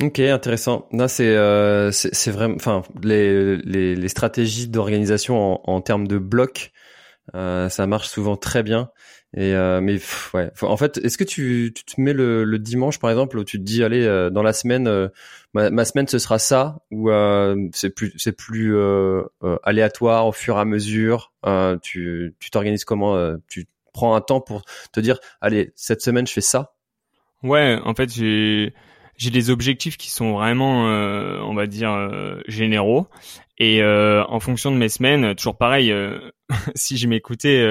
[0.00, 0.88] Ok, intéressant.
[0.92, 6.72] Là, c'est euh, c'est vraiment, enfin, les, les, les stratégies d'organisation en, termes de blocs,
[7.34, 8.90] euh, ça marche souvent très bien.
[9.34, 9.98] Et euh, mais
[10.34, 13.58] ouais, en fait, est-ce que tu, tu te mets le, dimanche par exemple où tu
[13.58, 15.08] te dis allez euh, dans la semaine, euh,
[15.54, 17.10] ma, ma, semaine ce sera ça ou
[17.72, 18.76] c'est plus c'est plus
[19.62, 21.32] aléatoire au fur et à mesure.
[21.82, 24.62] tu tu t'organises comment Tu prends un temps pour
[24.92, 26.74] te dire allez cette semaine je fais ça.
[27.42, 28.74] Ouais, en fait j'ai
[29.22, 33.06] j'ai des objectifs qui sont vraiment, euh, on va dire, euh, généraux.
[33.58, 35.94] Et euh, en fonction de mes semaines, toujours pareil,
[36.74, 37.62] si je m'écoutais,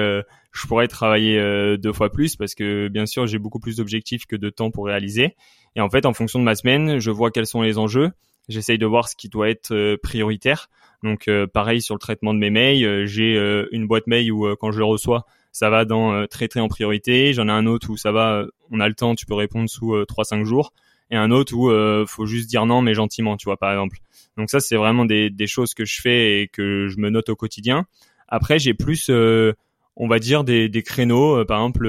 [0.52, 1.38] je pourrais travailler
[1.76, 4.86] deux fois plus parce que bien sûr, j'ai beaucoup plus d'objectifs que de temps pour
[4.86, 5.36] réaliser.
[5.76, 8.10] Et en fait, en fonction de ma semaine, je vois quels sont les enjeux.
[8.48, 10.68] J'essaye de voir ce qui doit être prioritaire.
[11.02, 13.36] Donc pareil sur le traitement de mes mails, j'ai
[13.72, 17.32] une boîte mail où quand je le reçois, ça va dans traiter en priorité.
[17.32, 19.94] J'en ai un autre où ça va, on a le temps, tu peux répondre sous
[19.94, 20.72] 3-5 jours
[21.12, 23.98] et un autre où euh, faut juste dire non mais gentiment, tu vois par exemple.
[24.38, 27.36] Donc ça c'est vraiment des, choses que je fais et que je me note au
[27.36, 27.84] quotidien.
[28.28, 29.52] Après j'ai plus euh,
[29.94, 31.84] on va dire des, créneaux euh, par exemple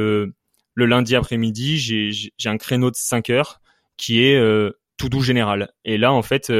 [0.75, 1.77] le lundi après-midi,
[2.37, 3.61] j'ai un créneau de 5 heures
[3.97, 4.39] qui est
[4.97, 5.71] tout doux général.
[5.85, 6.51] Et là en fait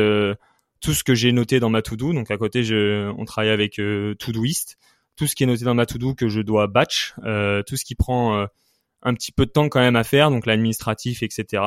[0.81, 3.51] tout ce que j'ai noté dans ma to do, donc à côté je on travaille
[3.51, 3.81] avec
[4.19, 4.77] Todoist,
[5.15, 7.85] tout ce qui est noté dans ma to do que je dois batch, tout ce
[7.85, 8.47] qui prend
[9.03, 11.63] un petit peu de temps quand même à faire, donc l'administratif, etc.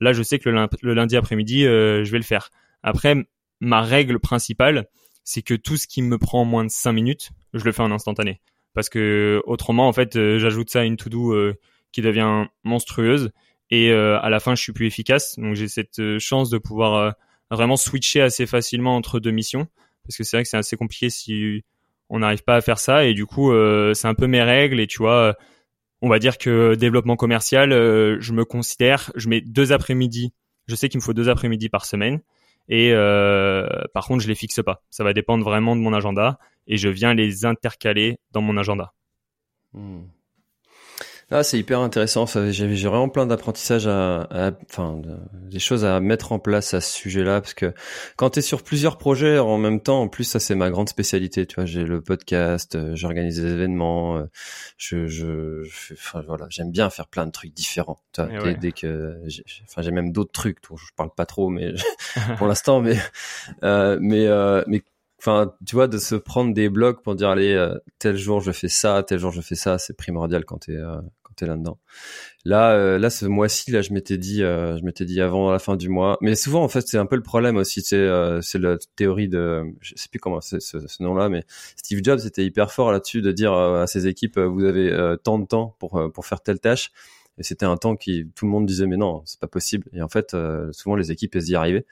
[0.00, 2.50] Là, je sais que le, lundi après-midi, euh, je vais le faire.
[2.82, 3.14] Après,
[3.60, 4.86] ma règle principale,
[5.24, 7.92] c'est que tout ce qui me prend moins de 5 minutes, je le fais en
[7.92, 8.40] instantané.
[8.74, 11.54] Parce que autrement, en fait, euh, j'ajoute ça à une to-do euh,
[11.92, 13.30] qui devient monstrueuse
[13.70, 15.38] et à la fin, je suis plus efficace.
[15.38, 17.14] Donc, j'ai cette chance de pouvoir
[17.50, 19.66] vraiment switcher assez facilement entre deux missions.
[20.04, 21.62] Parce que c'est vrai que c'est assez compliqué si
[22.08, 23.04] on n'arrive pas à faire ça.
[23.04, 23.52] Et du coup,
[23.94, 24.80] c'est un peu mes règles.
[24.80, 25.36] Et tu vois,
[26.02, 30.32] on va dire que développement commercial, euh, je me considère, je mets deux après-midi.
[30.66, 32.20] Je sais qu'il me faut deux après-midi par semaine.
[32.68, 34.82] Et euh, par contre, je les fixe pas.
[34.90, 38.92] Ça va dépendre vraiment de mon agenda et je viens les intercaler dans mon agenda.
[39.72, 40.04] Hmm.
[41.32, 42.26] Ah, c'est hyper intéressant.
[42.26, 44.26] J'ai vraiment plein d'apprentissages à,
[44.68, 45.00] enfin,
[45.32, 47.72] des choses à mettre en place à ce sujet-là, parce que
[48.16, 50.88] quand tu es sur plusieurs projets en même temps, en plus ça c'est ma grande
[50.88, 51.46] spécialité.
[51.46, 54.24] Tu vois, j'ai le podcast, euh, j'organise des événements, euh,
[54.76, 55.62] je, je,
[55.92, 58.00] enfin voilà, j'aime bien faire plein de trucs différents.
[58.12, 59.16] Tu vois, eh dès, que,
[59.62, 60.58] enfin j'ai même d'autres trucs.
[60.68, 61.72] Dont je parle pas trop, mais
[62.38, 62.96] pour l'instant, mais
[63.62, 64.82] euh, mais euh, mais
[65.20, 68.68] enfin tu vois de se prendre des blocs pour dire allez tel jour je fais
[68.68, 70.78] ça tel jour je fais ça c'est primordial quand tu
[71.46, 71.78] là-dedans.
[72.44, 75.58] Là, euh, là, ce mois-ci, là, je m'étais dit, euh, je m'étais dit avant la
[75.58, 76.16] fin du mois.
[76.20, 77.82] Mais souvent, en fait, c'est un peu le problème aussi.
[77.82, 81.44] C'est, euh, c'est la théorie de, je sais plus comment c'est ce, ce nom-là, mais
[81.76, 85.46] Steve Jobs était hyper fort là-dessus de dire à ses équipes, vous avez tant de
[85.46, 86.90] temps pour pour faire telle tâche.
[87.40, 89.88] Et c'était un temps qui tout le monde disait mais non, c'est pas possible.
[89.94, 91.86] Et en fait, euh, souvent les équipes elles y arrivaient.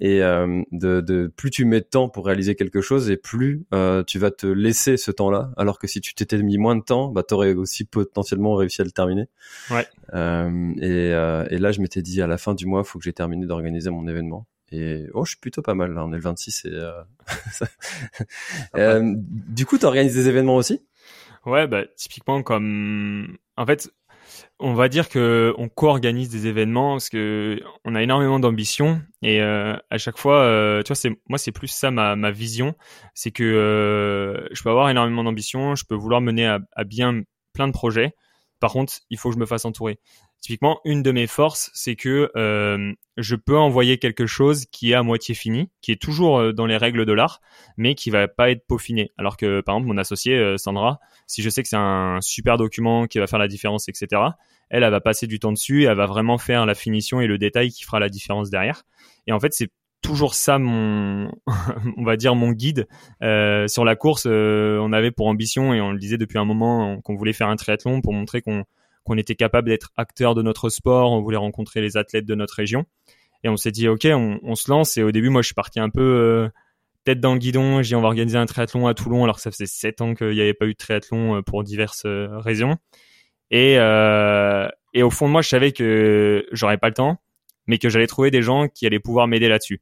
[0.00, 3.66] Et euh, de, de, plus tu mets de temps pour réaliser quelque chose, et plus
[3.74, 5.50] euh, tu vas te laisser ce temps-là.
[5.58, 8.84] Alors que si tu t'étais mis moins de temps, bah t'aurais aussi potentiellement réussi à
[8.84, 9.28] le terminer.
[9.70, 9.86] Ouais.
[10.80, 13.44] et, et là, je m'étais dit à la fin du mois, faut que j'ai terminé
[13.44, 14.46] d'organiser mon événement.
[14.72, 16.06] Et oh, je suis plutôt pas mal là.
[16.06, 16.70] On est le 26 et
[18.76, 19.14] euh...
[19.14, 20.80] du coup, tu organises des événements aussi?
[21.44, 23.90] Ouais, bah typiquement comme en fait,
[24.58, 29.40] on va dire que on co-organise des événements parce que on a énormément d'ambition et
[29.40, 32.74] euh, à chaque fois, euh, tu vois, moi c'est plus ça ma, ma vision,
[33.14, 37.22] c'est que euh, je peux avoir énormément d'ambition, je peux vouloir mener à, bien
[37.52, 38.12] plein de projets.
[38.60, 39.98] Par contre, il faut que je me fasse entourer.
[40.40, 44.94] Typiquement, une de mes forces, c'est que euh, je peux envoyer quelque chose qui est
[44.94, 47.40] à moitié fini, qui est toujours euh, dans les règles de l'art,
[47.76, 49.12] mais qui va pas être peaufiné.
[49.18, 52.58] Alors que, par exemple, mon associé euh, Sandra, si je sais que c'est un super
[52.58, 54.22] document qui va faire la différence, etc.,
[54.68, 57.38] elle, elle va passer du temps dessus, elle va vraiment faire la finition et le
[57.38, 58.84] détail qui fera la différence derrière.
[59.26, 59.70] Et en fait, c'est
[60.02, 61.30] toujours ça mon
[61.96, 62.86] on va dire mon guide
[63.22, 67.00] euh, sur la course on avait pour ambition et on le disait depuis un moment
[67.00, 68.64] qu'on voulait faire un triathlon pour montrer qu'on
[69.06, 72.54] qu'on était capable d'être acteur de notre sport, on voulait rencontrer les athlètes de notre
[72.54, 72.84] région.
[73.44, 74.96] Et on s'est dit, ok, on, se lance.
[74.96, 76.48] Et au début, moi, je suis parti un peu euh,
[77.04, 77.82] tête dans le guidon.
[77.82, 80.30] J'ai on va organiser un triathlon à Toulon, alors que ça faisait sept ans qu'il
[80.30, 82.76] n'y avait pas eu de triathlon euh, pour diverses euh, raisons.
[83.52, 87.20] Et, et au fond de moi, je savais que j'aurais pas le temps,
[87.66, 89.80] mais que j'allais trouver des gens qui allaient pouvoir m'aider là-dessus.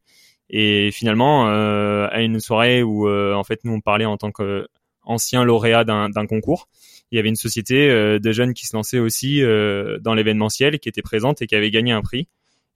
[0.51, 5.85] Et finalement, à une soirée où, en fait, nous, on parlait en tant qu'ancien lauréat
[5.85, 6.69] d'un concours,
[7.15, 10.81] il y avait une société euh, de jeunes qui se lançait aussi euh, dans l'événementiel,
[10.81, 12.27] qui était présente et qui avait gagné un prix.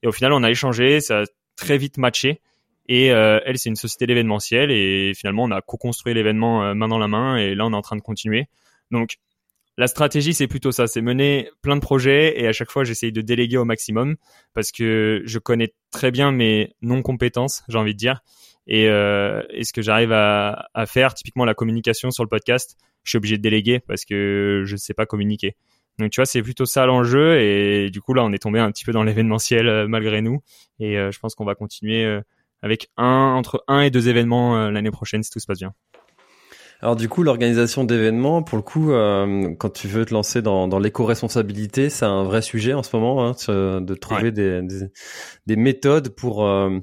[0.01, 1.25] Et au final, on a échangé, ça a
[1.57, 2.39] très vite matché.
[2.87, 6.97] Et euh, elle, c'est une société d'événementiel et finalement, on a co-construit l'événement main dans
[6.97, 8.47] la main et là, on est en train de continuer.
[8.91, 9.17] Donc,
[9.79, 13.13] la stratégie, c'est plutôt ça, c'est mener plein de projets et à chaque fois, j'essaye
[13.13, 14.17] de déléguer au maximum
[14.53, 18.19] parce que je connais très bien mes non-compétences, j'ai envie de dire.
[18.67, 23.17] Et, euh, ce que j'arrive à, faire, typiquement la communication sur le podcast, je suis
[23.17, 25.55] obligé de déléguer parce que je ne sais pas communiquer.
[25.97, 28.69] Donc tu vois, c'est plutôt ça l'enjeu et du coup là, on est tombé un
[28.73, 30.41] petit peu dans l'événementiel euh, malgré nous
[30.81, 32.19] et euh, je pense qu'on va continuer
[32.61, 35.73] avec un entre un et deux événements l'année prochaine si tout se passe bien.
[36.81, 40.69] Alors du coup, l'organisation d'événements, pour le coup, euh, quand tu veux te lancer dans,
[40.69, 43.33] dans l'éco-responsabilité, c'est un vrai sujet en ce moment, hein,
[43.81, 44.87] de trouver des, des,
[45.45, 46.79] des, méthodes pour euh,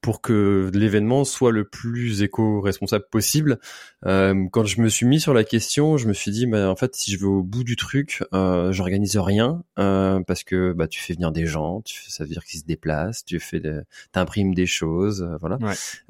[0.00, 3.58] pour que l'événement soit le plus éco-responsable possible.
[4.06, 6.76] Euh, quand je me suis mis sur la question, je me suis dit, bah, en
[6.76, 10.88] fait, si je vais au bout du truc, euh, j'organise rien euh, parce que bah,
[10.88, 13.60] tu fais venir des gens, tu fais, ça veut dire qu'ils se déplacent, tu fais,
[14.12, 15.58] t'imprimes des choses, euh, voilà.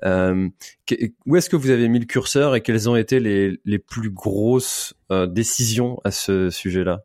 [0.04, 0.48] Euh,
[1.26, 4.10] où est-ce que vous avez mis le curseur et quelles ont été les, les plus
[4.10, 7.02] grosses euh, décisions à ce sujet-là?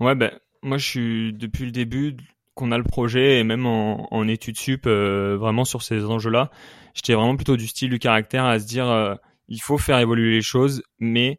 [0.00, 0.30] Ouais, ben
[0.62, 2.16] moi, je suis depuis le début
[2.60, 6.50] qu'on a le projet et même en, en études sup euh, vraiment sur ces enjeux-là,
[6.94, 9.14] j'étais vraiment plutôt du style du caractère à se dire euh,
[9.48, 11.38] il faut faire évoluer les choses, mais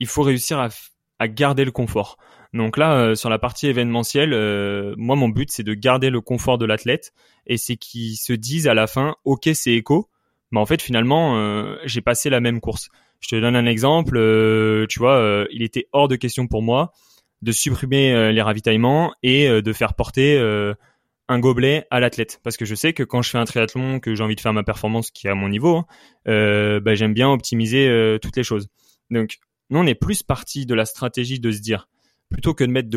[0.00, 0.68] il faut réussir à,
[1.18, 2.16] à garder le confort.
[2.54, 4.30] Donc là, euh, sur la partie événementielle,
[4.96, 7.12] moi mon but c'est de garder le confort de l'athlète
[7.46, 10.08] et c'est qu'ils se disent à la fin, ok c'est éco,
[10.50, 12.88] mais en fait finalement j'ai passé la même course.
[13.20, 14.16] Je te donne un exemple,
[14.88, 16.92] tu vois, il était hors de question pour moi
[17.42, 20.74] de supprimer euh, les ravitaillements et euh, de faire porter euh,
[21.28, 22.40] un gobelet à l'athlète.
[22.44, 24.52] Parce que je sais que quand je fais un triathlon que j'ai envie de faire
[24.52, 28.68] ma performance qui est à mon niveau hein, bah, j'aime bien optimiser toutes les choses.
[29.10, 29.38] Donc
[29.70, 31.88] nous on est plus parti de la stratégie de se dire
[32.28, 32.88] plutôt que de mettre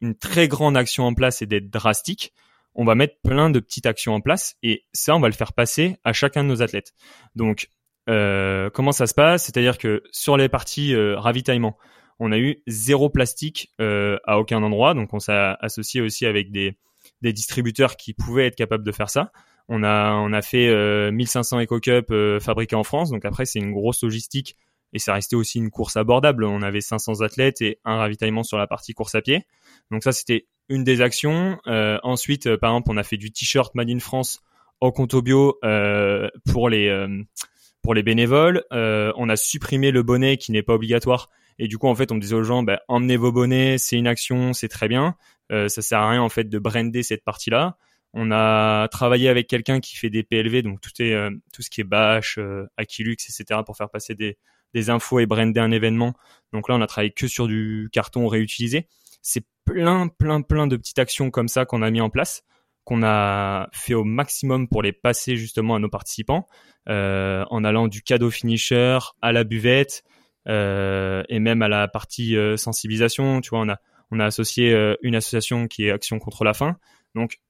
[0.00, 2.32] une très grande action en place et d'être drastique
[2.74, 5.52] on va mettre plein de petites actions en place et ça on va le faire
[5.52, 6.94] passer à chacun de nos athlètes.
[7.36, 7.68] Donc
[8.06, 9.44] comment ça se passe?
[9.44, 11.76] C'est à dire que sur les parties ravitaillement
[12.18, 14.94] on a eu zéro plastique euh, à aucun endroit.
[14.94, 16.76] Donc on s'est associé aussi avec des,
[17.22, 19.32] distributeurs qui pouvaient être capables de faire ça.
[19.68, 23.10] On a, a fait euh, 1500 EcoCup euh, fabriqués en France.
[23.10, 24.56] Donc après, c'est une grosse logistique
[24.92, 26.44] et ça restait aussi une course abordable.
[26.44, 29.46] On avait 500 athlètes et un ravitaillement sur la partie course à pied.
[29.90, 31.58] Donc ça, c'était une des actions.
[31.66, 34.42] Euh, ensuite, euh, par exemple, on a fait du t-shirt Made in France
[34.80, 38.64] au compte bio euh, pour les bénévoles.
[38.70, 42.16] on a supprimé le bonnet qui n'est pas obligatoire et du coup, en fait, on
[42.16, 45.16] disait aux gens, bah, emmenez vos bonnets, c'est une action, c'est très bien.
[45.52, 47.76] Euh, ça sert à rien en fait de brander cette partie-là.
[48.12, 51.70] On a travaillé avec quelqu'un qui fait des PLV, donc tout est euh, tout ce
[51.70, 53.60] qui est bâche, euh, Aquilux, etc.
[53.66, 54.38] pour faire passer des,
[54.72, 56.14] des infos et brander un événement.
[56.52, 58.86] Donc là, on a travaillé que sur du carton réutilisé.
[59.20, 62.44] C'est plein, plein, plein de petites actions comme ça qu'on a mis en place,
[62.84, 66.46] qu'on a fait au maximum pour les passer justement à nos participants,
[66.88, 70.04] euh, en allant du cadeau finisher à la buvette,
[70.46, 73.40] et même à la partie euh, sensibilisation.
[73.40, 73.78] Tu vois, on a
[74.10, 76.76] on a associé euh, une association qui est Action contre la faim.
[77.14, 77.40] Donc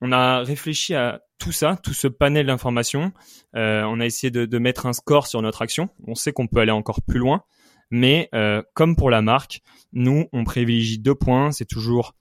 [0.00, 3.12] on a réfléchi à tout ça, tout ce panel d'informations.
[3.56, 5.88] Euh, on a essayé de, mettre un score sur notre action.
[6.06, 7.42] On sait qu'on peut aller encore plus loin,
[7.90, 9.60] mais euh, comme pour la marque,
[9.92, 11.52] nous on privilégie deux points.
[11.52, 12.14] C'est toujours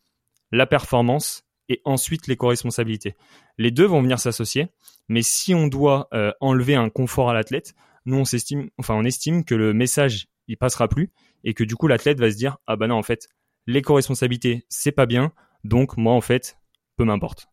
[0.51, 3.15] la performance et ensuite l'éco-responsabilité.
[3.57, 4.67] Les deux vont venir s'associer,
[5.07, 7.73] mais si on doit euh, enlever un confort à l'athlète,
[8.05, 11.11] nous on s'estime, enfin on estime que le message il passera plus
[11.43, 13.27] et que du coup l'athlète va se dire ah bah non en fait
[13.67, 15.31] l'éco-responsabilité c'est pas bien
[15.63, 16.57] donc moi en fait
[16.97, 17.47] peu m'importe.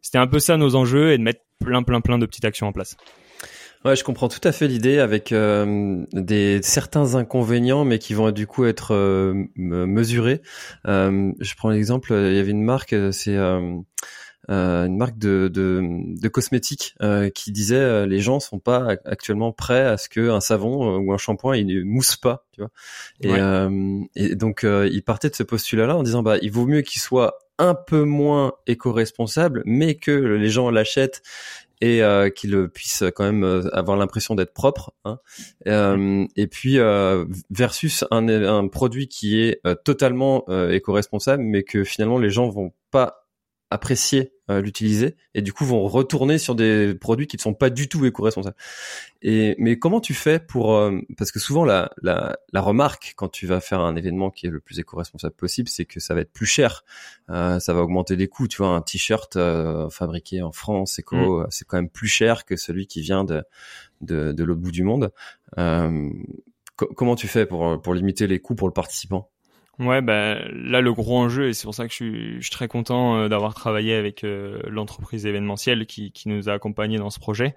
[0.00, 2.66] C'était un peu ça nos enjeux et de mettre plein plein plein de petites actions
[2.66, 2.96] en place.
[3.84, 8.32] Ouais, je comprends tout à fait l'idée avec euh, des certains inconvénients, mais qui vont
[8.32, 10.40] du coup être euh, mesurés.
[10.88, 13.36] Euh, je prends l'exemple, il y avait une marque, c'est
[14.48, 15.82] euh, une marque de, de,
[16.20, 20.30] de cosmétiques euh, qui disait euh, les gens sont pas actuellement prêts à ce que
[20.30, 22.70] un savon ou un shampoing il ne mousse pas, tu vois.
[23.20, 27.00] Et, et donc il partait de ce postulat-là en disant bah il vaut mieux qu'il
[27.00, 31.22] soit un peu moins éco-responsable, mais que les gens l'achètent
[31.80, 34.92] et euh, qu'il puisse quand même avoir l'impression d'être propre.
[35.04, 35.18] Hein.
[35.66, 42.18] Euh, et puis euh, versus un, un, produit qui est totalement éco-responsable, mais que finalement
[42.18, 43.25] les gens vont pas
[43.70, 47.68] apprécier euh, l'utiliser et du coup vont retourner sur des produits qui ne sont pas
[47.68, 48.54] du tout éco-responsables.
[49.22, 53.28] Et mais comment tu fais pour euh, parce que souvent la, la, la remarque quand
[53.28, 56.20] tu vas faire un événement qui est le plus éco-responsable possible, c'est que ça va
[56.20, 56.84] être plus cher,
[57.28, 58.46] euh, ça va augmenter les coûts.
[58.46, 61.46] Tu vois, un t-shirt euh, fabriqué en France éco, mm.
[61.50, 63.42] c'est quand même plus cher que celui qui vient de
[64.00, 65.10] de, de l'autre bout du monde.
[66.76, 69.30] comment tu fais pour pour limiter les coûts pour le participant?
[69.78, 72.50] Ouais, bah, là le gros enjeu, et c'est pour ça que je suis, je suis
[72.50, 77.10] très content euh, d'avoir travaillé avec euh, l'entreprise événementielle qui, qui nous a accompagnés dans
[77.10, 77.54] ce projet,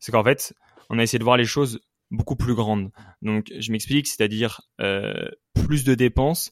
[0.00, 0.52] c'est qu'en fait,
[0.88, 1.80] on a essayé de voir les choses
[2.10, 2.90] beaucoup plus grandes.
[3.22, 6.50] Donc, je m'explique, c'est-à-dire euh, plus de dépenses,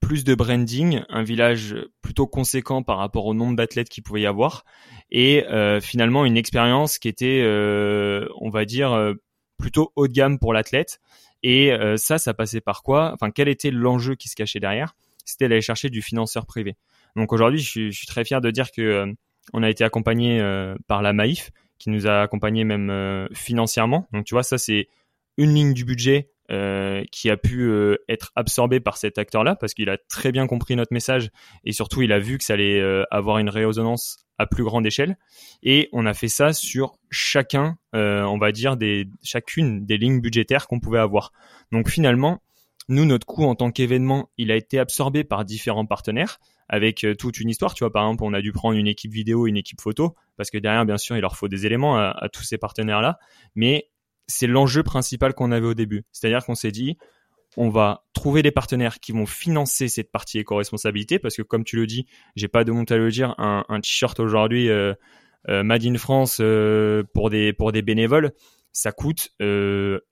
[0.00, 4.26] plus de branding, un village plutôt conséquent par rapport au nombre d'athlètes qu'il pouvait y
[4.26, 4.66] avoir,
[5.10, 7.42] et euh, finalement une expérience qui était,
[8.38, 9.14] on va dire,
[9.56, 11.00] plutôt haut de gamme pour l'athlète
[11.42, 13.12] et euh, ça, ça passait par quoi?
[13.14, 14.94] Enfin, quel était l'enjeu qui se cachait derrière?
[15.24, 16.76] C'était d'aller chercher du financeur privé.
[17.16, 19.12] Donc aujourd'hui, je suis, très fier de dire que euh,
[19.52, 24.08] on a été accompagné euh, par la Maïf, qui nous a accompagné même financièrement.
[24.12, 24.88] Donc tu vois, ça c'est
[25.36, 29.74] une ligne du budget euh, qui a pu euh, être absorbé par cet acteur-là parce
[29.74, 31.28] qu'il a très bien compris notre message
[31.64, 34.86] et surtout il a vu que ça allait euh, avoir une résonance à plus grande
[34.86, 35.18] échelle.
[35.62, 40.68] Et on a fait ça sur chacun, on va dire des chacune des lignes budgétaires
[40.68, 41.32] qu'on pouvait avoir.
[41.70, 42.40] Donc finalement,
[42.88, 46.38] nous notre coût en tant qu'événement, il a été absorbé par différents partenaires
[46.70, 47.74] avec toute une histoire.
[47.74, 50.50] Tu vois, par exemple, on a dû prendre une équipe vidéo, une équipe photo, parce
[50.50, 53.18] que derrière, bien sûr, il leur faut des éléments à, à tous ces partenaires-là.
[53.56, 53.90] Mais
[54.28, 56.04] c'est l'enjeu principal qu'on avait au début.
[56.12, 56.96] C'est-à-dire qu'on s'est dit,
[57.56, 61.76] on va trouver des partenaires qui vont financer cette partie éco-responsabilité parce que comme tu
[61.76, 64.94] le dis, j'ai pas de honte à le dire, un, t-shirt aujourd'hui euh,
[65.48, 68.32] euh, Made in France euh, pour des pour des bénévoles,
[68.72, 69.30] ça coûte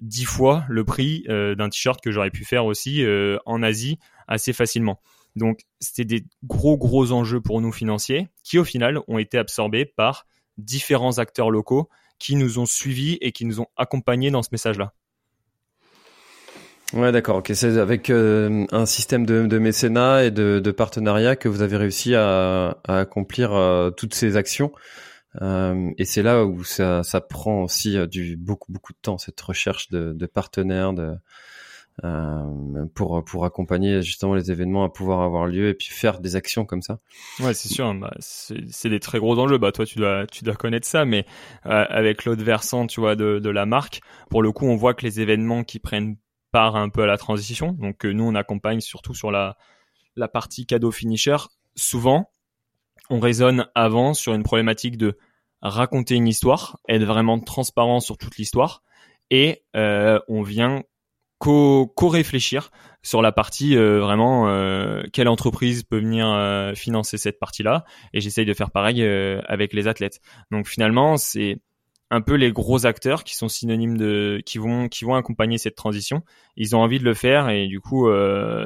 [0.00, 3.04] dix fois le prix d'un t-shirt que j'aurais pu faire aussi
[3.44, 5.00] en Asie assez facilement.
[5.36, 9.84] Donc c'était des gros gros enjeux pour nous financiers qui au final ont été absorbés
[9.84, 10.26] par
[10.56, 14.92] différents acteurs locaux qui nous ont suivis et qui nous ont accompagnés dans ce message-là.
[16.92, 17.36] Ouais, d'accord.
[17.36, 21.76] Ok, c'est avec euh, un système de, de, mécénat et de, partenariat que vous avez
[21.76, 24.72] réussi à, accomplir euh, toutes ces actions.
[25.42, 29.40] Euh, et c'est là où ça, ça prend aussi du beaucoup beaucoup de temps cette
[29.40, 31.14] recherche de, de partenaires, de,
[32.94, 36.66] pour pour accompagner justement les événements à pouvoir avoir lieu et puis faire des actions
[36.66, 36.98] comme ça.
[37.40, 37.92] Ouais, c'est sûr.
[37.94, 39.58] Bah, c'est des très gros enjeux.
[39.58, 41.24] Bah toi, tu dois tu dois connaître ça, mais
[41.64, 44.94] euh, avec l'autre versant, tu vois, de de la marque, pour le coup, on voit
[44.94, 46.16] que les événements qui prennent
[46.52, 47.72] part un peu à la transition.
[47.72, 49.56] Donc euh, nous, on accompagne surtout sur la
[50.16, 51.36] la partie cadeau finisher.
[51.76, 52.30] Souvent,
[53.08, 55.16] on raisonne avant sur une problématique de
[55.62, 58.82] raconter une histoire, être vraiment transparent sur toute l'histoire,
[59.30, 60.82] et euh, on vient
[61.38, 62.70] co-réfléchir
[63.02, 68.20] sur la partie euh, vraiment euh, quelle entreprise peut venir euh, financer cette partie-là et
[68.20, 69.02] j'essaye de faire pareil
[69.46, 70.20] avec les athlètes.
[70.50, 71.60] Donc finalement, c'est
[72.10, 75.76] un peu les gros acteurs qui sont synonymes de qui vont qui vont accompagner cette
[75.76, 76.22] transition.
[76.56, 78.08] Ils ont envie de le faire et du coup,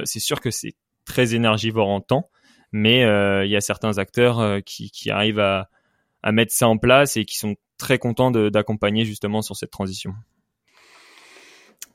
[0.04, 2.30] c'est sûr que c'est très énergivore en temps,
[2.72, 3.00] mais
[3.44, 5.68] il y a certains acteurs qui, arrivent à,
[6.22, 10.14] à mettre ça en place et qui sont très contents d'accompagner justement sur cette transition.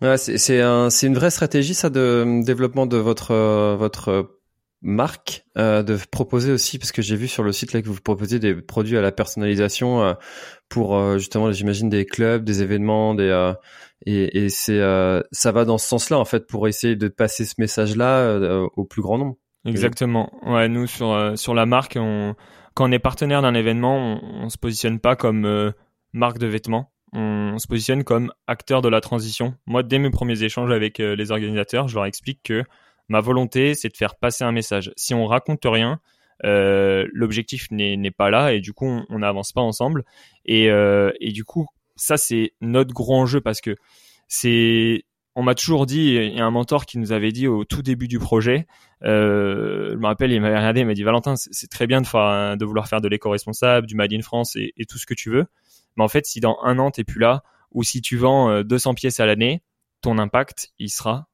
[0.01, 4.39] Ouais, c'est un, une vraie stratégie ça de euh, développement de votre euh, votre
[4.81, 7.99] marque euh, de proposer aussi parce que j'ai vu sur le site là que vous
[8.01, 10.13] proposez des produits à la personnalisation euh,
[10.67, 13.53] pour euh, justement j'imagine des clubs, des événements, des
[14.05, 14.81] et, et c'est
[15.31, 18.37] ça va dans ce sens-là en fait pour essayer de passer ce message-là
[18.75, 19.37] au plus grand nombre.
[19.63, 20.29] Exactement.
[20.45, 22.35] Ouais, nous sur sur la marque, on,
[22.75, 25.73] quand on est partenaire d'un événement, on, on se positionne pas comme
[26.13, 29.55] marque de vêtements on se positionne comme acteur de la transition.
[29.65, 32.63] Moi, dès mes premiers échanges avec euh, les organisateurs, je leur explique que
[33.07, 34.91] ma volonté, c'est de faire passer un message.
[34.97, 35.99] Si on raconte rien,
[36.43, 40.03] euh, l'objectif n'est pas là et du coup, on n'avance pas ensemble.
[40.45, 43.75] Et, euh, et du coup, ça, c'est notre gros enjeu parce que
[44.27, 45.03] c'est
[45.37, 47.81] on m'a toujours dit, il y a un mentor qui nous avait dit au tout
[47.81, 48.67] début du projet,
[49.01, 52.87] je me rappelle, il m'avait regardé, il m'a dit Valentin, c'est très bien de, vouloir
[52.87, 55.45] faire de l'éco-responsable, du Made in France et, tout ce que tu veux,
[55.97, 58.91] mais en fait, si dans un an, t'es plus là, ou si tu vends 200
[58.91, 59.61] euh, pièces à l'année,
[60.01, 61.27] ton impact, il sera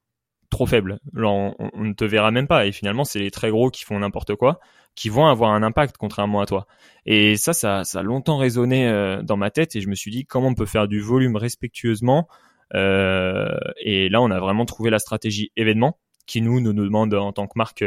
[0.50, 1.00] trop faible.
[1.16, 2.66] on, ne te verra même pas.
[2.68, 4.60] Et finalement, c'est les très gros qui font n'importe quoi,
[4.96, 6.68] qui vont avoir un impact contrairement à toi.
[7.06, 9.76] Et ça, ça, ça a longtemps résonné euh, dans ma tête.
[9.76, 12.28] Et je me suis dit, comment on peut faire du volume respectueusement
[12.76, 15.98] euh, Et là, on a vraiment trouvé la stratégie événement
[16.28, 17.84] qui nous nous demande en tant que marque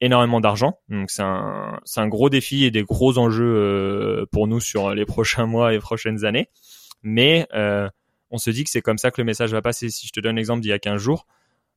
[0.00, 0.78] énormément d'argent.
[0.88, 4.94] Donc c'est un, c'est un gros défi et des gros enjeux euh, pour nous sur
[4.94, 6.48] les prochains mois et prochaines années.
[7.02, 7.88] Mais euh,
[8.30, 9.90] on se dit que c'est comme ça que le message va passer.
[9.90, 11.26] Si je te donne l'exemple d'il y a 15 jours,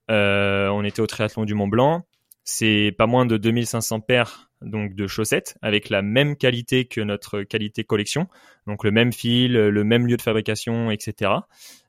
[0.10, 2.03] euh, on était au triathlon du Mont Blanc.
[2.43, 7.43] C'est pas moins de 2500 paires donc de chaussettes avec la même qualité que notre
[7.43, 8.27] qualité collection,
[8.65, 11.32] donc le même fil, le même lieu de fabrication, etc.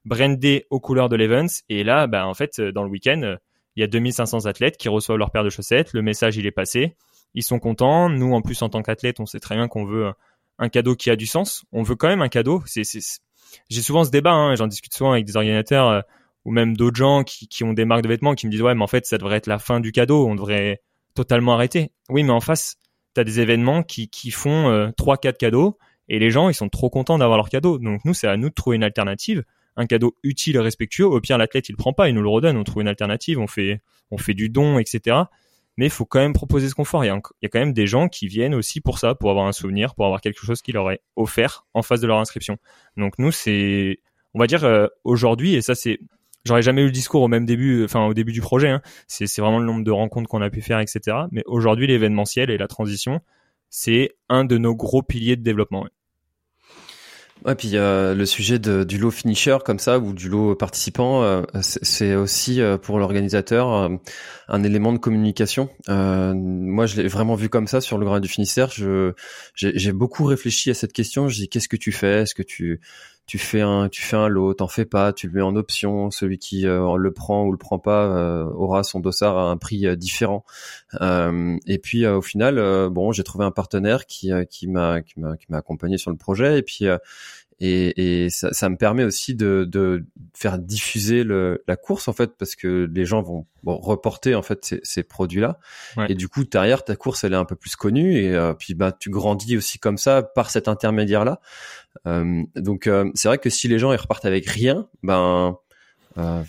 [0.04, 1.46] Brandé aux couleurs de l'Evans.
[1.68, 3.36] Et là, bah, en fait, dans le week-end,
[3.78, 6.50] il y a 2500 athlètes qui reçoivent leur paire de chaussettes, le message il est
[6.50, 6.96] passé,
[7.34, 8.08] ils sont contents.
[8.08, 10.12] Nous en plus en tant qu'athlète, on sait très bien qu'on veut
[10.58, 11.64] un cadeau qui a du sens.
[11.70, 12.60] On veut quand même un cadeau.
[12.66, 12.82] C'est,
[13.70, 16.00] j'ai souvent ce débat, hein, j'en discute souvent avec des organisateurs euh,
[16.44, 18.82] ou même d'autres gens qui, ont des marques de vêtements qui me disent ouais mais
[18.82, 20.82] en fait ça devrait être la fin du cadeau, on devrait
[21.14, 21.92] totalement arrêter.
[22.08, 22.78] Oui mais en face
[23.14, 26.54] tu as des événements qui, qui font euh, trois quatre cadeaux et les gens ils
[26.54, 27.78] sont trop contents d'avoir leur cadeau.
[27.78, 29.44] Donc nous c'est à nous de trouver une alternative
[29.78, 31.06] un cadeau utile et respectueux.
[31.06, 33.46] Au pire, l'athlète, il prend pas, il nous le redonne, on trouve une alternative, on
[33.46, 35.16] fait, on fait du don, etc.
[35.76, 37.04] Mais il faut quand même proposer ce confort.
[37.04, 39.14] Il y, a, il y a quand même des gens qui viennent aussi pour ça,
[39.14, 42.09] pour avoir un souvenir, pour avoir quelque chose qui leur est offert en face de
[42.09, 42.59] leur inscription.
[42.96, 44.00] Donc nous, c'est,
[44.34, 46.00] on va dire euh, aujourd'hui, et ça c'est,
[46.44, 48.68] j'aurais jamais eu le discours au même début, enfin au début du projet.
[48.68, 48.82] Hein.
[49.07, 51.16] C'est, vraiment le nombre de rencontres qu'on a pu faire, etc.
[51.30, 53.20] Mais aujourd'hui, l'événementiel et la transition,
[53.70, 55.86] c'est un de nos gros piliers de développement.
[57.57, 61.43] Puis euh, le sujet de, du lot finisher comme ça ou du lot participant, euh,
[61.62, 63.89] c'est aussi euh, pour l'organisateur euh,
[64.49, 65.68] un élément de communication.
[65.89, 68.70] moi, je l'ai vraiment vu comme ça sur le Grand du Finistère.
[68.70, 69.12] Je
[69.55, 71.28] j'ai beaucoup réfléchi à cette question.
[71.28, 72.22] Je dis qu'est-ce que tu fais?
[72.22, 72.80] Est-ce que tu
[73.29, 76.11] tu fais un tu fais un lot, t'en fais pas, tu le mets en option.
[76.11, 80.45] Celui qui le prend ou le prend pas aura son dossard à un prix différent.
[81.01, 85.47] et puis au final, bon, j'ai trouvé un partenaire qui qui m'a qui m'a qui
[85.51, 86.87] m'a accompagné sur le projet et puis
[87.61, 92.12] et, et ça, ça, me permet aussi de, de faire diffuser le, la course en
[92.12, 95.59] fait parce que les gens vont reporter en fait ces, ces produits-là.
[96.09, 98.16] Et du coup derrière ta course elle est un peu plus connue.
[98.18, 101.40] Et euh, puis bah tu grandis aussi comme ça par cet intermédiaire là
[102.06, 105.56] euh, donc euh, c'est vrai que si les gens ils repartent avec rien ben
[106.16, 106.42] euh,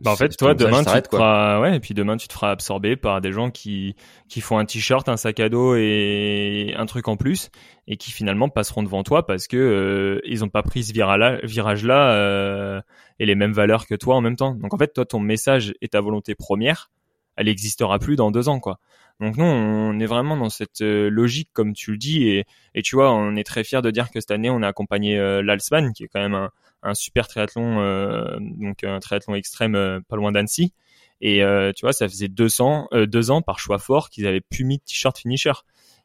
[0.00, 2.50] bah en fait, toi, demain, tu te feras, ouais, et puis demain, tu te feras
[2.50, 3.96] absorber par des gens qui,
[4.28, 7.50] qui font un t-shirt, un sac à dos et un truc en plus,
[7.86, 12.12] et qui finalement passeront devant toi parce que euh, ils ont pas pris ce virage-là
[12.12, 12.80] euh,
[13.18, 14.54] et les mêmes valeurs que toi en même temps.
[14.54, 16.90] Donc en fait, toi, ton message et ta volonté première,
[17.36, 18.78] elle n'existera plus dans deux ans, quoi.
[19.20, 22.80] Donc nous, on est vraiment dans cette euh, logique, comme tu le dis, et, et
[22.80, 25.42] tu vois, on est très fier de dire que cette année, on a accompagné euh,
[25.42, 26.50] l'Alsman, qui est quand même un,
[26.82, 30.72] un super triathlon, euh, donc un triathlon extrême euh, pas loin d'Annecy.
[31.20, 34.64] Et euh, tu vois, ça faisait 200, deux ans par choix fort qu'ils avaient plus
[34.64, 35.52] mis de t-shirt finisher.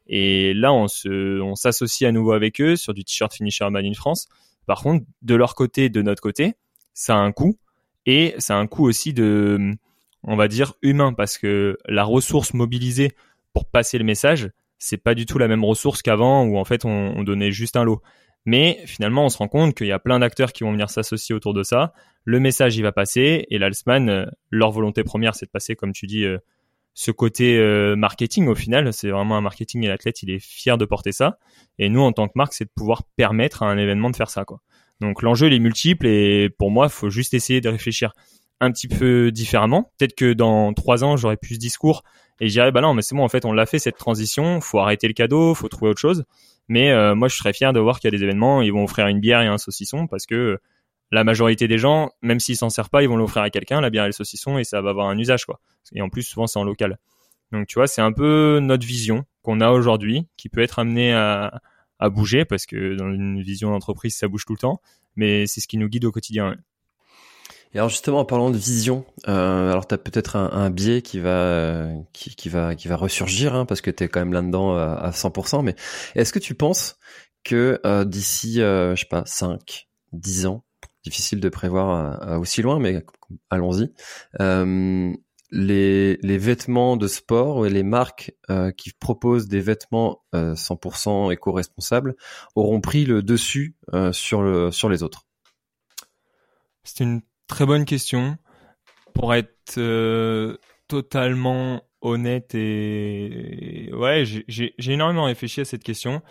[0.06, 3.86] Et là, on se, on s'associe à nouveau avec eux sur du t-shirt finisher Made
[3.86, 4.28] in France.
[4.66, 6.54] Par contre, de leur côté, de notre côté,
[6.92, 7.58] ça a un coût
[8.04, 9.72] et ça a un coût aussi de,
[10.22, 13.12] on va dire humain, parce que la ressource mobilisée
[13.54, 16.84] pour passer le message, c'est pas du tout la même ressource qu'avant où en fait
[16.84, 18.02] on, on donnait juste un lot.
[18.46, 21.34] Mais finalement, on se rend compte qu'il y a plein d'acteurs qui vont venir s'associer
[21.34, 21.92] autour de ça.
[22.24, 23.44] Le message, il va passer.
[23.50, 26.38] Et l'Alsman, euh, leur volonté première, c'est de passer, comme tu dis, euh,
[26.94, 28.92] ce côté euh, marketing au final.
[28.92, 31.38] C'est vraiment un marketing et l'athlète, il est fier de porter ça.
[31.78, 34.30] Et nous, en tant que marque, c'est de pouvoir permettre à un événement de faire
[34.30, 34.44] ça.
[34.44, 34.60] Quoi.
[35.00, 36.06] Donc l'enjeu, il est multiple.
[36.06, 38.12] Et pour moi, il faut juste essayer de réfléchir
[38.60, 39.92] un petit peu différemment.
[39.98, 42.04] Peut-être que dans trois ans, j'aurai plus ce discours
[42.40, 44.60] et je dirais, bah non, mais c'est bon, en fait, on l'a fait cette transition.
[44.60, 46.24] Faut arrêter le cadeau, faut trouver autre chose.
[46.68, 48.84] Mais euh, moi, je serais fier de voir qu'il y a des événements, ils vont
[48.84, 50.58] offrir une bière et un saucisson parce que
[51.12, 53.90] la majorité des gens, même s'ils s'en servent pas, ils vont l'offrir à quelqu'un, la
[53.90, 55.60] bière et le saucisson, et ça va avoir un usage, quoi.
[55.92, 56.98] Et en plus, souvent, c'est en local.
[57.52, 61.12] Donc, tu vois, c'est un peu notre vision qu'on a aujourd'hui, qui peut être amenée
[61.12, 61.60] à,
[61.98, 64.80] à bouger parce que dans une vision d'entreprise, ça bouge tout le temps,
[65.14, 66.56] mais c'est ce qui nous guide au quotidien.
[67.74, 71.02] Et alors justement en parlant de vision, euh, alors tu as peut-être un, un, biais
[71.02, 74.32] qui va qui, qui, va qui va ressurgir hein, parce que tu es quand même
[74.32, 75.62] là-dedans euh, à, 100%.
[75.62, 75.74] Mais
[76.14, 76.98] est-ce que tu penses
[77.44, 80.64] que euh, d'ici euh, je sais pas 5, 10 ans,
[81.04, 83.04] difficile de prévoir aussi loin, mais
[83.50, 83.92] allons-y.
[85.52, 88.32] les, les vêtements de sport et les marques
[88.76, 92.16] qui proposent des vêtements 100% éco-responsables
[92.56, 93.76] auront pris le dessus
[94.12, 95.26] sur, le, sur les autres?
[96.82, 98.36] C'est une Très bonne question.
[99.14, 100.56] Pour être euh,
[100.88, 106.22] totalement honnête et ouais, j'ai énormément réfléchi à cette question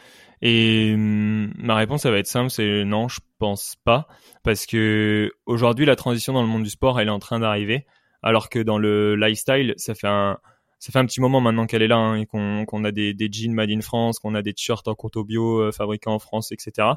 [0.41, 4.07] et hum, ma réponse ça va être simple, c'est non, je pense pas
[4.43, 7.85] parce que aujourd'hui la transition dans le monde du sport elle est en train d'arriver
[8.21, 10.37] alors que dans le lifestyle ça fait un
[10.79, 13.53] ça fait un petit moment maintenant qu'elle est là hein, et qu'on a des, jeans
[13.53, 16.89] made in France, qu'on a des t-shirts en coton bio euh, fabriqués en France, etc.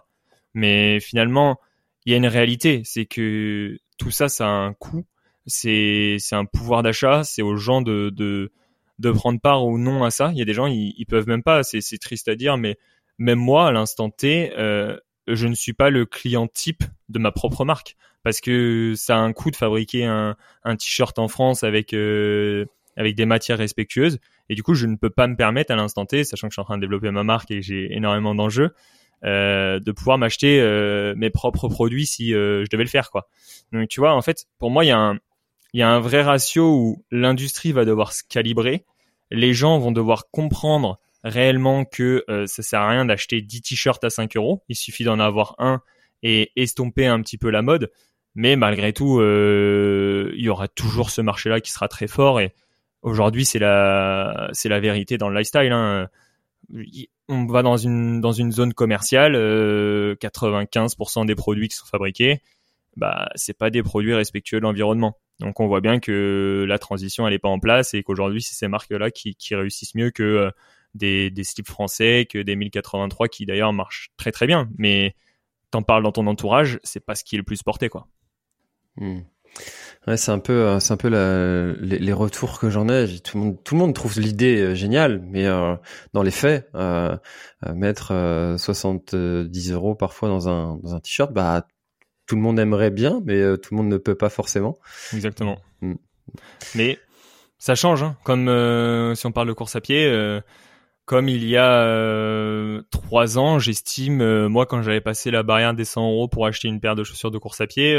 [0.53, 1.59] Mais finalement,
[2.07, 5.05] il y a une réalité, c'est que tout ça, ça a un coût.
[5.47, 7.25] C'est un pouvoir d'achat.
[7.25, 8.53] C'est aux gens de, de
[8.99, 10.31] de prendre part ou non à ça.
[10.33, 11.63] Il y a des gens, ils, ils peuvent même pas.
[11.63, 12.77] C'est triste à dire, mais
[13.19, 14.97] même moi, à l'instant T, euh,
[15.29, 19.21] je ne suis pas le client type de ma propre marque parce que ça a
[19.21, 24.19] un coût de fabriquer un, un t-shirt en France avec euh, avec des matières respectueuses
[24.49, 26.55] et du coup je ne peux pas me permettre à l'instant T, sachant que je
[26.55, 28.75] suis en train de développer ma marque et j'ai énormément d'enjeux,
[29.25, 33.29] euh, de pouvoir m'acheter euh, mes propres produits si euh, je devais le faire quoi.
[33.73, 35.19] Donc tu vois en fait pour moi il y a un
[35.73, 38.85] il y a un vrai ratio où l'industrie va devoir se calibrer,
[39.33, 44.09] les gens vont devoir comprendre réellement que ça sert à rien d'acheter 10 t-shirts à
[44.09, 45.83] 5 euros, il suffit d'en avoir un
[46.23, 47.91] et estomper un petit peu la mode,
[48.35, 52.55] mais malgré tout il y aura toujours ce marché là qui sera très fort et
[53.03, 56.09] aujourd'hui c'est la c'est la vérité dans le lifestyle hein
[57.29, 62.41] on va dans une dans une zone commerciale, 95% euh, des produits qui sont fabriqués,
[62.97, 65.17] bah c'est pas des produits respectueux de l'environnement.
[65.41, 68.55] Donc on voit bien que la transition elle est pas en place et qu'aujourd'hui c'est
[68.55, 70.51] ces marques là qui, qui réussissent mieux que euh,
[70.95, 74.69] des des slips français, que des 1083 qui d'ailleurs marchent très très bien.
[74.79, 75.15] Mais
[75.71, 78.09] t'en parles dans ton entourage, c'est pas ce qui est le plus porté quoi.
[78.97, 79.21] Hmm.
[80.09, 83.19] Ouais, c'est un peu, euh, c'est un peu la, les, les, retours que j'en ai.
[83.21, 85.77] Tout le monde, tout le monde trouve l'idée euh, géniale, mais euh,
[86.15, 87.15] dans les faits, euh,
[87.75, 91.67] mettre 70 euros parfois dans un dans un t-shirt, bah
[92.27, 94.79] tout le monde aimerait bien, mais tout le monde ne peut pas forcément.
[95.13, 95.59] Exactement.
[95.83, 95.95] Mm.
[96.75, 96.99] Mais
[97.59, 98.17] ça change, hein.
[98.25, 98.47] comme
[99.15, 100.11] si on parle de course à pied.
[101.05, 106.03] comme il y a trois ans, j'estime, moi, quand j'avais passé la barrière des 100
[106.03, 107.95] euros pour acheter une paire de chaussures de course à pied,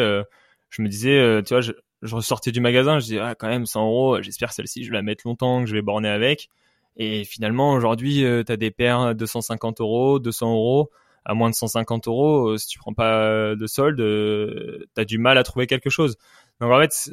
[0.70, 3.66] je me disais, tu vois, je, je ressortais du magasin, je disais ah quand même
[3.66, 6.50] 100 euros, j'espère celle-ci je vais la mettre longtemps, que je vais borner avec.
[6.96, 10.92] Et finalement aujourd'hui euh, tu as des paires 250 euros, 200 euros,
[11.26, 15.06] à moins de 150 euros, euh, si tu prends pas de solde, euh, tu as
[15.06, 16.18] du mal à trouver quelque chose.
[16.62, 17.12] Donc en fait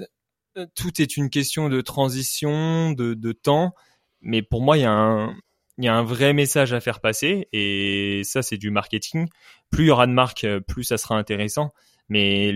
[0.74, 3.74] tout est une question de transition, de, de temps,
[4.20, 5.34] mais pour moi il y a un
[5.78, 9.26] il y a un vrai message à faire passer et ça c'est du marketing.
[9.70, 11.72] Plus il y aura de marques, plus ça sera intéressant.
[12.08, 12.54] Mais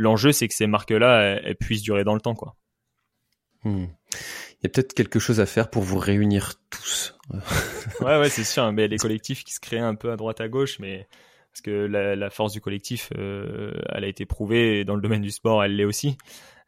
[0.00, 2.56] l'enjeu, c'est que ces marques-là, elles, puissent durer dans le temps, quoi.
[3.64, 3.86] Hmm.
[4.14, 7.14] Il y a peut-être quelque chose à faire pour vous réunir tous.
[8.00, 8.72] ouais, ouais, c'est sûr.
[8.72, 11.06] Mais les collectifs qui se créent un peu à droite à gauche, mais
[11.52, 15.30] parce que la, force du collectif, euh, elle a été prouvée dans le domaine du
[15.30, 16.16] sport, elle l'est aussi.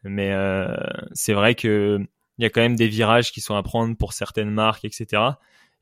[0.05, 0.75] Mais euh,
[1.13, 1.99] c'est vrai que
[2.39, 5.23] il y a quand même des virages qui sont à prendre pour certaines marques, etc.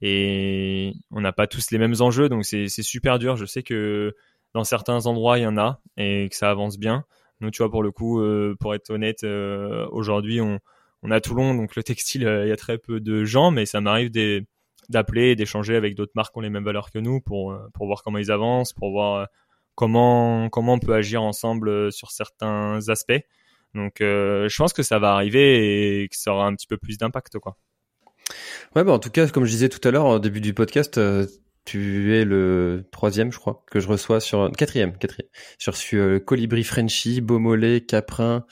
[0.02, 3.36] Et on n'a pas tous les mêmes enjeux, donc c'est super dur.
[3.36, 4.14] Je sais que
[4.54, 7.04] dans certains endroits, il y en a et que ça avance bien.
[7.40, 10.58] Nous, tu vois, pour le coup, euh, pour être honnête, euh, aujourd'hui, on,
[11.02, 13.64] on a Toulon, donc le textile, euh, il y a très peu de gens, mais
[13.66, 14.10] ça m'arrive
[14.88, 17.86] d'appeler et d'échanger avec d'autres marques qui ont les mêmes valeurs que nous pour, pour
[17.86, 19.28] voir comment ils avancent, pour voir
[19.74, 23.22] comment, comment on peut agir ensemble sur certains aspects.
[23.74, 26.98] Donc, je pense que ça va arriver et que ça aura un petit peu plus
[26.98, 27.56] d'impact, quoi.
[28.76, 31.00] Ouais, bah en tout cas, comme je disais tout à l'heure au début du podcast,
[31.64, 35.28] tu es le troisième, je crois, que je reçois sur quatrième, quatrième.
[35.58, 38.44] Sur ce euh, Colibri Frenchy, Beaumolet, Caprin,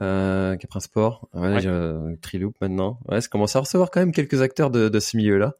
[0.00, 2.16] euh, Caprin Sport, ouais, ouais.
[2.22, 2.98] Triloop maintenant.
[3.08, 5.56] Ouais, ça commence à recevoir quand même quelques acteurs de, de ce milieu-là.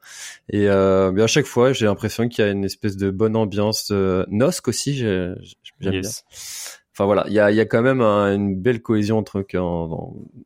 [0.49, 3.37] Et euh, bien à chaque fois, j'ai l'impression qu'il y a une espèce de bonne
[3.37, 3.89] ambiance.
[3.91, 5.37] Euh, Nosc aussi, j'aime
[5.81, 6.01] bien.
[6.95, 9.43] Enfin voilà, il y a, y a quand même une belle cohésion entre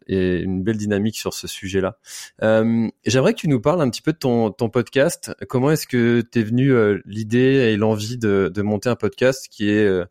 [0.06, 1.98] et une belle dynamique sur ce sujet-là.
[2.42, 5.32] Euh, J'aimerais que tu nous parles un petit peu de ton, podcast.
[5.48, 9.70] Comment est-ce que t'es venu euh, l'idée et l'envie de, de, monter un podcast qui
[9.70, 10.04] est euh,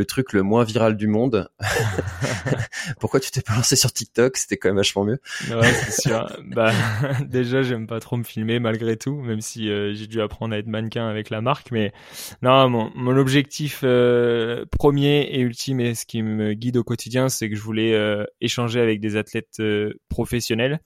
[0.00, 1.50] le truc le moins viral du monde.
[3.00, 4.38] Pourquoi tu t'es pas lancé sur TikTok?
[4.38, 5.18] C'était quand même vachement mieux.
[5.50, 6.26] Ouais, c'est sûr.
[6.46, 6.72] bah,
[7.26, 10.58] déjà, j'aime pas trop me filmer malgré tout, même si euh, j'ai dû apprendre à
[10.58, 11.70] être mannequin avec la marque.
[11.70, 11.92] Mais
[12.40, 17.28] non, mon, mon objectif euh, premier et ultime et ce qui me guide au quotidien,
[17.28, 19.62] c'est que je voulais euh, échanger avec des athlètes
[20.08, 20.80] professionnels.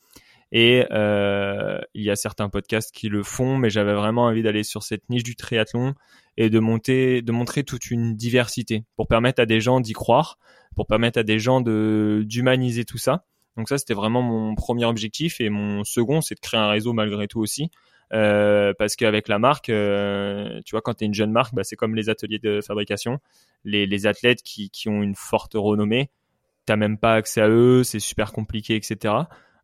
[0.57, 4.85] Et il y a certains podcasts qui le font, mais j'avais vraiment envie d'aller sur
[4.85, 5.95] cette niche du triathlon
[6.37, 10.39] et de monter, de montrer toute une diversité pour permettre à des gens d'y croire,
[10.77, 13.25] pour permettre à des gens de d'humaniser tout ça.
[13.57, 16.93] Donc ça, c'était vraiment mon premier objectif et mon second, c'est de créer un réseau
[16.93, 17.71] malgré tout aussi.
[18.13, 21.65] Euh, parce qu'avec la marque, euh, tu vois, quand tu es une jeune marque, bah,
[21.65, 23.19] c'est comme les ateliers de fabrication.
[23.65, 26.11] Les, les athlètes qui, qui ont une forte renommée,
[26.67, 29.15] t'as même pas accès à eux, c'est super compliqué, etc.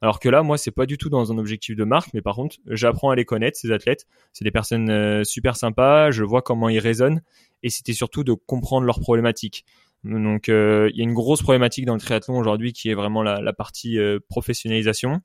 [0.03, 2.35] Alors que là, moi, c'est pas du tout dans un objectif de marque, mais par
[2.35, 4.07] contre, j'apprends à les connaître, ces athlètes.
[4.33, 7.23] C'est des personnes euh, super sympas, je vois comment ils raisonnent,
[7.63, 9.65] et c'était surtout de comprendre leurs problématiques.
[10.05, 13.23] Donc, euh, il y a une grosse problématique dans le triathlon aujourd'hui qui est vraiment
[13.23, 15.21] la, la partie euh, professionnalisation.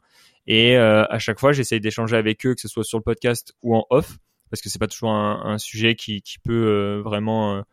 [0.47, 3.75] Et à chaque fois, j'essaye d'échanger avec eux, que ce soit sur le podcast ou
[3.75, 4.19] en off,
[4.51, 7.63] parce que c'est pas toujours un, un sujet qui, qui peut vraiment,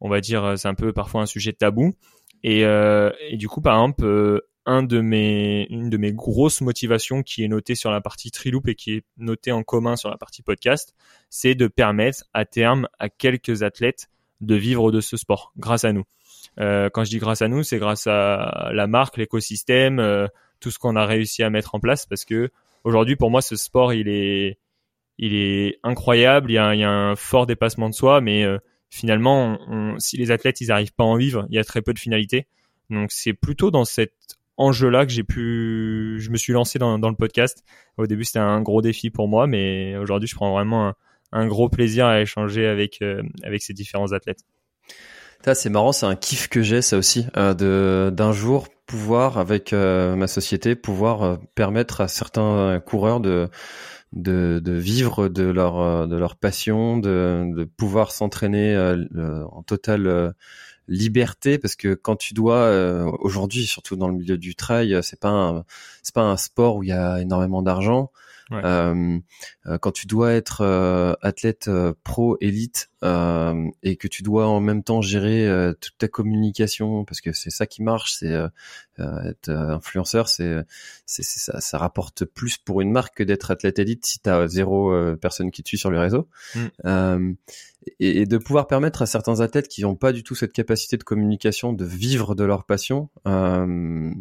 [0.00, 1.94] on va dire, c'est un peu parfois un sujet tabou.
[2.42, 7.44] Et, et du coup, par exemple, un de mes, une de mes grosses motivations qui
[7.44, 10.42] est notée sur la partie Triloop et qui est notée en commun sur la partie
[10.42, 10.94] podcast,
[11.28, 14.08] c'est de permettre à terme à quelques athlètes
[14.40, 16.04] de vivre de ce sport grâce à nous.
[16.58, 20.26] Euh, quand je dis grâce à nous, c'est grâce à la marque, l'écosystème, euh,
[20.60, 22.50] tout ce qu'on a réussi à mettre en place parce que
[22.84, 24.58] aujourd'hui pour moi ce sport il est
[25.82, 28.58] incroyable, il y a, un fort dépassement de soi, mais euh,
[28.90, 29.58] finalement
[29.98, 31.98] si les athlètes ils arrivent pas à en vivre, il y a très peu de
[31.98, 32.46] finalité.
[32.90, 37.16] Donc c'est plutôt dans cette enjeu-là que j'ai pu, je me suis lancé dans, le
[37.16, 37.64] podcast.
[37.96, 40.92] Au début, c'était un gros défi pour moi, mais aujourd'hui, je prends vraiment
[41.32, 44.40] un, gros plaisir à échanger avec euh, avec ces différents athlètes.
[45.54, 49.72] C'est marrant, c'est un kiff que j'ai ça aussi, euh, de d'un jour pouvoir avec
[49.72, 53.48] euh, ma société pouvoir permettre à certains coureurs de
[54.12, 58.76] de, vivre de leur de leur passion, de, de pouvoir s'entraîner
[59.50, 60.34] en total
[60.90, 65.20] liberté parce que quand tu dois euh, aujourd'hui surtout dans le milieu du trail c'est
[65.20, 65.64] pas
[66.02, 68.10] c'est pas un sport où il y a énormément d'argent
[68.52, 69.18] Euh,
[69.66, 71.70] euh, quand tu dois être euh, athlète
[72.02, 77.32] pro élite et que tu dois en même temps gérer toute ta communication, parce que
[77.32, 78.36] c'est ça qui marche, c'est
[78.98, 80.56] être influenceur, c'est
[81.06, 84.92] c'est ça, ça rapporte plus pour une marque que d'être athlète élite si t'as zéro
[85.16, 86.28] personne qui te suit sur les réseaux.
[86.54, 87.36] Mm.
[87.98, 91.02] Et, de pouvoir permettre à certains athlètes qui n'ont pas du tout cette capacité de
[91.02, 94.12] communication de vivre de leur passion, euh,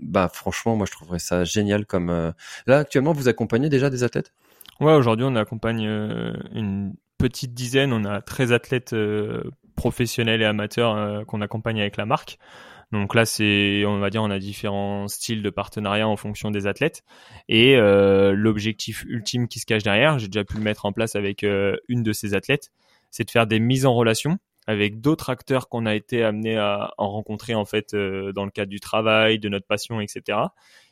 [0.00, 1.86] bah franchement, moi je trouverais ça génial.
[1.86, 2.32] Comme euh,
[2.66, 4.32] là actuellement, vous accompagnez déjà des athlètes?
[4.80, 7.92] Ouais, aujourd'hui on accompagne euh, une petite dizaine.
[7.92, 9.42] On a 13 athlètes euh,
[9.74, 12.38] professionnels et amateurs qu'on accompagne avec la marque.
[12.90, 16.66] Donc là, c'est, on va dire, on a différents styles de partenariat en fonction des
[16.66, 17.04] athlètes.
[17.48, 21.44] Et l'objectif ultime qui se cache derrière, j'ai déjà pu le mettre en place avec
[21.44, 22.72] une de ces athlètes,
[23.10, 24.38] c'est de faire des mises en relation
[24.68, 28.50] avec d'autres acteurs qu'on a été amené à en rencontrer en fait euh, dans le
[28.50, 30.38] cadre du travail, de notre passion, etc.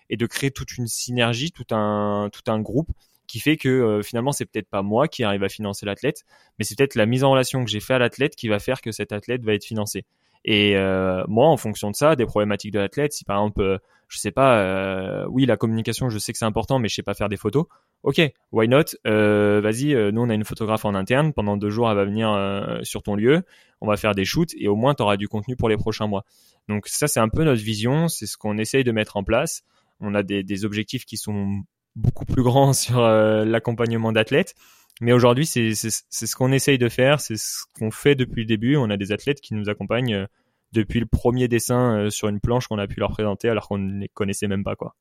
[0.09, 2.89] Et de créer toute une synergie, tout un tout un groupe
[3.27, 6.25] qui fait que euh, finalement c'est peut-être pas moi qui arrive à financer l'athlète,
[6.59, 8.81] mais c'est peut-être la mise en relation que j'ai fait à l'athlète qui va faire
[8.81, 10.07] que cet athlète va être financé.
[10.47, 13.79] Et euh, moi, en fonction de ça, des problématiques de l'athlète, si par exemple, euh,
[14.07, 17.03] je sais pas, euh, oui, la communication, je sais que c'est important, mais je sais
[17.03, 17.67] pas faire des photos.
[18.05, 18.21] Ok,
[18.53, 21.33] why not Vas-y, nous on a une photographe en interne.
[21.33, 23.43] Pendant deux jours, elle va venir sur ton lieu.
[23.81, 26.07] On va faire des shoots et au moins tu auras du contenu pour les prochains
[26.07, 26.25] mois.
[26.69, 28.07] Donc ça, c'est un peu notre vision.
[28.07, 29.65] C'est ce qu'on essaye de mettre en place.
[29.99, 31.63] On a des, des objectifs qui sont
[31.97, 34.55] beaucoup plus grands sur l'accompagnement d'athlètes.
[35.01, 38.77] Mais aujourd'hui, c'est ce qu'on essaye de faire, c'est ce qu'on fait depuis le début.
[38.77, 40.27] On a des athlètes qui nous accompagnent euh,
[40.73, 43.79] depuis le premier dessin euh, sur une planche qu'on a pu leur présenter alors qu'on
[43.79, 44.97] ne les connaissait même pas quoi.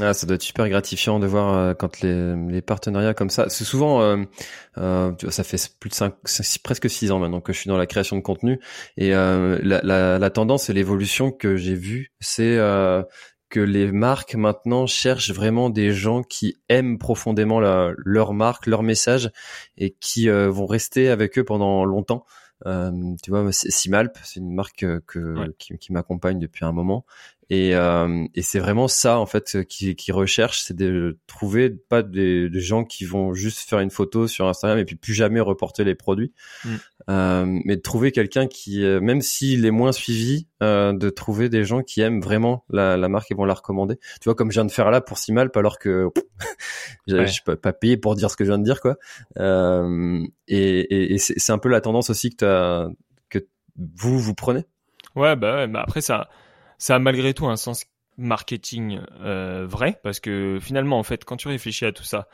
[0.00, 3.48] Ah, ça doit être super gratifiant de voir euh, quand les, les, partenariats comme ça.
[3.48, 4.18] C'est souvent, euh,
[4.76, 6.14] euh, ça fait plus de 5,
[6.62, 8.60] presque six ans maintenant que je suis dans la création de contenu
[8.98, 12.58] et la, la, la, tendance et l'évolution que j'ai vue, c'est
[13.48, 19.30] que les marques maintenant cherchent vraiment des gens qui aiment profondément leur marque, leur message
[19.76, 22.24] et qui euh, vont rester avec eux pendant longtemps.
[22.66, 22.90] Euh,
[23.22, 27.04] tu vois, Simalp, c'est une marque que, qui, qui m'accompagne depuis un moment
[27.50, 32.02] et, euh, et c'est vraiment ça en fait qui, qui recherche, c'est de trouver pas
[32.02, 35.40] des, des, gens qui vont juste faire une photo sur Instagram et puis plus jamais
[35.40, 36.34] reporter les produits,
[36.64, 36.74] mm.
[37.08, 41.48] euh, mais de trouver quelqu'un qui, euh, même s'il est moins suivi, euh, de trouver
[41.48, 43.96] des gens qui aiment vraiment la, la, marque et vont la recommander.
[44.20, 46.08] Tu vois comme je viens de faire là pour Simalp alors que
[47.06, 48.96] je suis pas, pas payé pour dire ce que je viens de dire quoi.
[49.38, 52.88] Euh, et, et, et c'est un peu la tendance aussi que as,
[53.30, 53.38] que
[53.96, 54.66] vous vous prenez.
[55.16, 56.28] Ouais bah, ouais, bah après ça
[56.78, 57.84] ça a malgré tout un sens
[58.16, 62.28] marketing euh, vrai parce que finalement en fait quand tu réfléchis à tout ça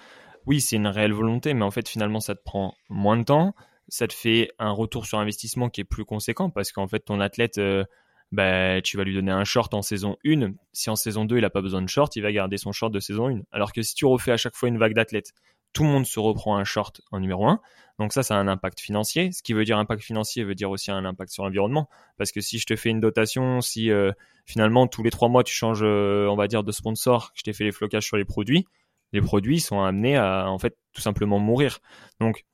[0.46, 3.54] oui c'est une réelle volonté mais en fait finalement ça te prend moins de temps.
[3.88, 7.20] Ça te fait un retour sur investissement qui est plus conséquent parce qu'en fait ton
[7.20, 7.84] athlète euh,
[8.32, 11.44] bah, tu vas lui donner un short en saison 1 si en saison 2 il
[11.44, 13.82] a pas besoin de short il va garder son short de saison 1 alors que
[13.82, 15.32] si tu refais à chaque fois une vague d'athlètes
[15.74, 17.60] tout le monde se reprend un short en numéro 1.
[17.98, 19.30] Donc ça, ça a un impact financier.
[19.32, 21.88] Ce qui veut dire impact financier veut dire aussi un impact sur l'environnement.
[22.16, 24.12] Parce que si je te fais une dotation, si euh,
[24.46, 27.42] finalement tous les trois mois tu changes, euh, on va dire, de sponsor, que je
[27.42, 28.66] t'ai fait les flocages sur les produits,
[29.12, 31.78] les produits sont amenés à en fait tout simplement mourir.
[32.20, 32.44] Donc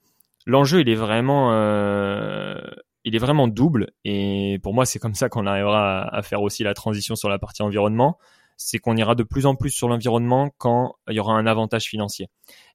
[0.46, 2.60] l'enjeu, il est vraiment, euh,
[3.04, 3.92] il est vraiment double.
[4.04, 7.38] Et pour moi, c'est comme ça qu'on arrivera à, faire aussi la transition sur la
[7.38, 8.18] partie environnement.
[8.62, 11.84] C'est qu'on ira de plus en plus sur l'environnement quand il y aura un avantage
[11.84, 12.28] financier.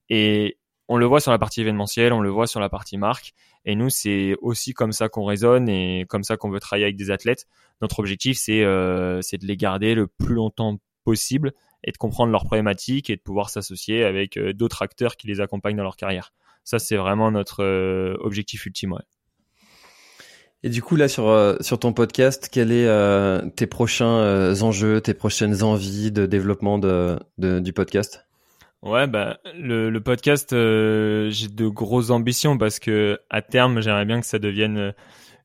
[0.08, 0.58] Et
[0.88, 3.34] on le voit sur la partie événementielle, on le voit sur la partie marque.
[3.64, 6.96] Et nous, c'est aussi comme ça qu'on raisonne et comme ça qu'on veut travailler avec
[6.96, 7.46] des athlètes.
[7.80, 11.52] Notre objectif, c'est euh, de les garder le plus longtemps possible
[11.84, 15.40] et de comprendre leurs problématiques et de pouvoir s'associer avec euh, d'autres acteurs qui les
[15.40, 16.32] accompagnent dans leur carrière.
[16.64, 18.92] Ça, c'est vraiment notre euh, objectif ultime.
[18.92, 19.02] Ouais.
[20.66, 25.14] Et du coup, là, sur, euh, sur ton podcast, quels sont tes prochains enjeux, tes
[25.14, 28.26] prochaines envies de développement de, du podcast?
[28.82, 34.20] Ouais, bah le, podcast, euh, j'ai de grosses ambitions parce que à terme, j'aimerais bien
[34.20, 34.92] que ça devienne euh,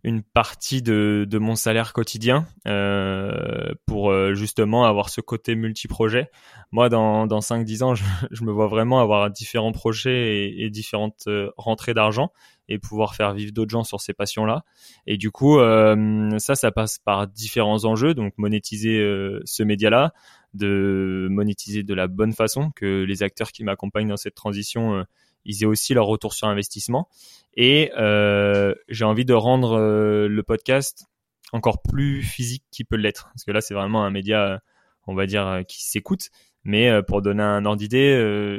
[0.03, 6.31] une partie de, de mon salaire quotidien euh, pour euh, justement avoir ce côté multi-projet.
[6.71, 7.93] Moi, dans, dans 5-10 ans,
[8.31, 12.31] je, me vois vraiment avoir différents projets et, et différentes rentrées d'argent
[12.69, 14.63] et pouvoir faire vivre d'autres gens sur ces passions-là.
[15.07, 18.99] Et du coup, euh, ça, ça passe par différents enjeux, donc monétiser
[19.45, 20.13] ce média-là,
[20.53, 25.03] de monétiser de la bonne façon, que les acteurs qui m'accompagnent dans cette transition, euh,
[25.45, 27.07] ils aient aussi leur retour sur investissement.
[27.55, 31.07] Et euh, j'ai envie de rendre euh, le podcast
[31.53, 34.61] encore plus physique qu'il peut l'être, parce que là c'est vraiment un média,
[35.07, 36.29] on va dire, qui s'écoute.
[36.63, 38.13] Mais pour donner un ordre d'idée,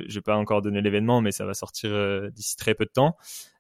[0.09, 1.90] je vais pas encore donner l'événement, mais ça va sortir
[2.32, 3.16] d'ici très peu de temps.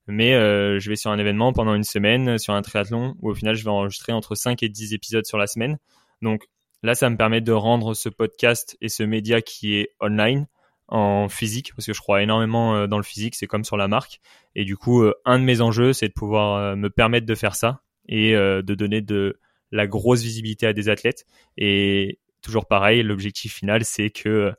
[0.06, 3.54] Mais je vais sur un événement pendant une semaine, sur un triathlon, où au final
[3.54, 5.78] je vais enregistrer entre 5 et 10 épisodes sur la semaine.
[6.20, 6.48] Donc
[6.84, 10.48] Là, ça me permet de rendre ce podcast et ce média qui est online
[10.88, 14.20] en physique parce que je crois énormément dans le physique, c'est comme sur la marque.
[14.56, 17.82] Et du coup, un de mes enjeux, c'est de pouvoir me permettre de faire ça
[18.08, 19.38] et de donner de
[19.70, 21.24] la grosse visibilité à des athlètes.
[21.56, 24.52] Et toujours pareil, l'objectif final, c'est que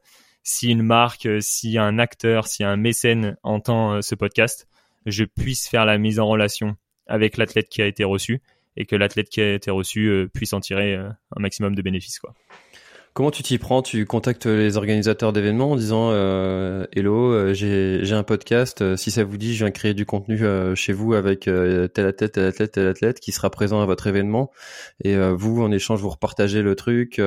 [0.44, 4.70] si une marque, si un acteur, si un mécène entend ce podcast,
[5.06, 6.76] je puisse faire la mise en relation
[7.08, 8.42] avec l'athlète qui a été reçu
[8.76, 11.82] et que l'athlète qui a été reçu euh, puisse en tirer euh, un maximum de
[11.82, 12.20] bénéfices.
[12.20, 12.34] Quoi.
[13.14, 13.84] Comment tu t'y prends?
[13.84, 18.96] Tu contactes les organisateurs d'événements en disant euh, Hello, euh, j'ai un podcast.
[18.96, 20.42] Si ça vous dit, je viens créer du contenu
[20.76, 24.50] chez vous avec tel athlète, tel athlète, tel athlète qui sera présent à votre événement.
[25.04, 27.22] Et vous, en échange, vous repartagez le truc.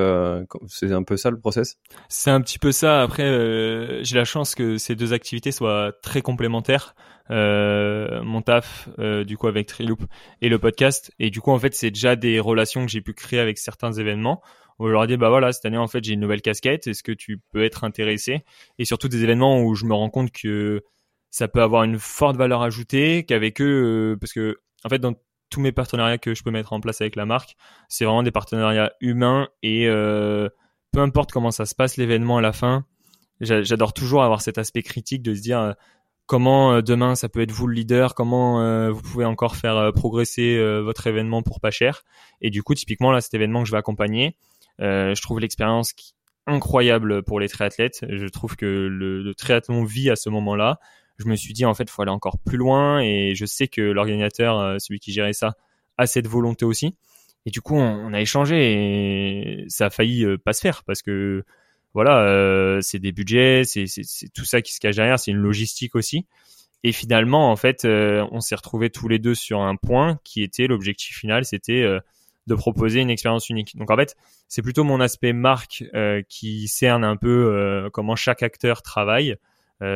[0.66, 1.78] c'est un peu ça le process?
[2.08, 3.02] C'est un petit peu ça.
[3.02, 6.96] Après, j'ai la chance que ces deux activités soient très complémentaires
[7.30, 10.00] euh, mon taf euh, du coup avec Triloop
[10.42, 13.14] et le podcast et du coup en fait c'est déjà des relations que j'ai pu
[13.14, 14.42] créer avec certains événements
[14.78, 17.02] où je leur dit bah voilà cette année en fait j'ai une nouvelle casquette est-ce
[17.02, 18.44] que tu peux être intéressé?
[18.78, 20.82] Et surtout des événements où je me rends compte que
[21.30, 25.14] ça peut avoir une forte valeur ajoutée qu'avec eux euh, parce que en fait dans
[25.50, 27.56] tous mes partenariats que je peux mettre en place avec la marque
[27.88, 30.48] c'est vraiment des partenariats humains et euh,
[30.92, 32.84] peu importe comment ça se passe l'événement à la fin
[33.40, 35.74] j'adore toujours avoir cet aspect critique de se dire
[36.26, 40.58] comment euh, demain ça peut être vous le leader, comment vous pouvez encore faire progresser
[40.80, 42.02] votre événement pour pas cher.
[42.40, 44.38] Et du coup, typiquement là, cet événement que je vais accompagner,
[44.78, 45.94] je trouve l'expérience
[46.46, 48.04] incroyable pour les triathlètes.
[48.08, 50.78] Je trouve que le, triathlon vit à ce moment-là.
[51.18, 53.68] Je me suis dit en fait, il faut aller encore plus loin et je sais
[53.68, 55.54] que l'organisateur, celui qui gérait ça,
[55.98, 56.94] a cette volonté aussi.
[57.46, 61.44] Et du coup, on, a échangé et ça a failli pas se faire parce que
[61.96, 63.86] voilà, euh, c'est des budgets, c'est
[64.34, 66.26] tout ça qui se cache derrière, c'est une logistique aussi.
[66.84, 70.42] Et finalement, en fait, euh, on s'est retrouvés tous les deux sur un point qui
[70.42, 71.98] était l'objectif final, c'était euh,
[72.46, 73.76] de proposer une expérience unique.
[73.76, 74.16] Donc en fait,
[74.48, 75.84] c'est plutôt mon aspect marque
[76.28, 79.36] qui cerne un peu comment chaque acteur travaille,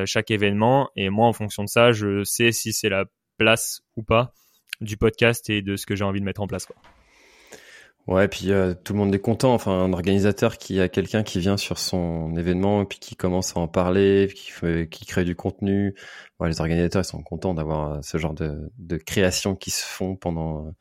[0.05, 3.05] chaque événement, et moi, en fonction de ça, je sais si c'est la
[3.38, 4.32] place ou pas
[4.80, 6.66] du podcast et de ce que j'ai envie de mettre en place.
[6.66, 6.76] Quoi.
[8.07, 9.55] Ouais, puis euh, tout le monde est content.
[9.55, 13.61] Enfin, un organisateur qui a quelqu'un qui vient sur son événement puis qui commence à
[13.61, 14.53] en parler, qui,
[14.90, 15.94] qui crée du contenu.
[16.44, 20.16] Les organisateurs ils sont contents d'avoir euh, ce genre de, de créations qui se font
[20.16, 20.74] pendant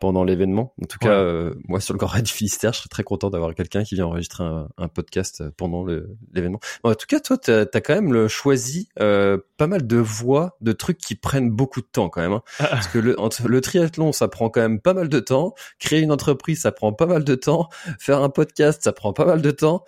[0.00, 0.74] pendant l'événement.
[0.82, 3.30] En tout cas, euh, moi sur le Grand Raid du Finistère, je serais très content
[3.30, 5.84] d'avoir quelqu'un qui vient enregistrer un, un podcast pendant
[6.32, 6.60] l'événement.
[6.84, 10.56] en tout cas, toi, tu as, quand même le, choisi euh, pas mal de voix,
[10.60, 12.32] de trucs qui prennent beaucoup de temps quand même.
[12.32, 12.42] Hein.
[12.58, 15.54] Parce que le, entre le triathlon, ça prend quand même pas mal de temps.
[15.78, 17.68] Créer une entreprise, ça prend pas mal de temps.
[17.98, 19.84] Faire un podcast, ça prend pas mal de temps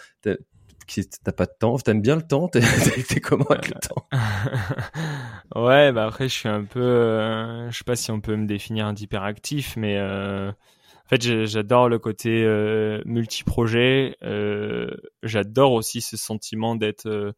[1.24, 2.60] t'as pas de temps, t'aimes bien le temps, t'es
[3.22, 4.06] comment avec le temps?
[5.56, 8.46] Ouais, bah après je suis un peu, euh, je sais pas si on peut me
[8.46, 14.16] définir un hyperactif, mais euh, en fait j'adore le côté euh, multi-projet.
[14.22, 14.90] Euh,
[15.22, 17.34] j'adore aussi ce sentiment d'être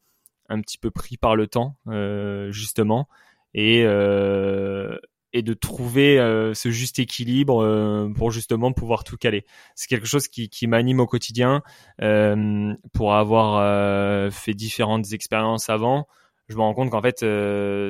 [0.48, 1.76] un petit peu pris par le temps,
[2.50, 3.08] justement,
[3.54, 3.82] et
[5.32, 9.44] et de trouver euh, ce juste équilibre euh, pour justement pouvoir tout caler.
[9.74, 11.62] C'est quelque chose qui, qui m'anime au quotidien.
[12.00, 16.06] Euh, pour avoir fait différentes expériences avant,
[16.48, 17.24] je me rends compte qu'en fait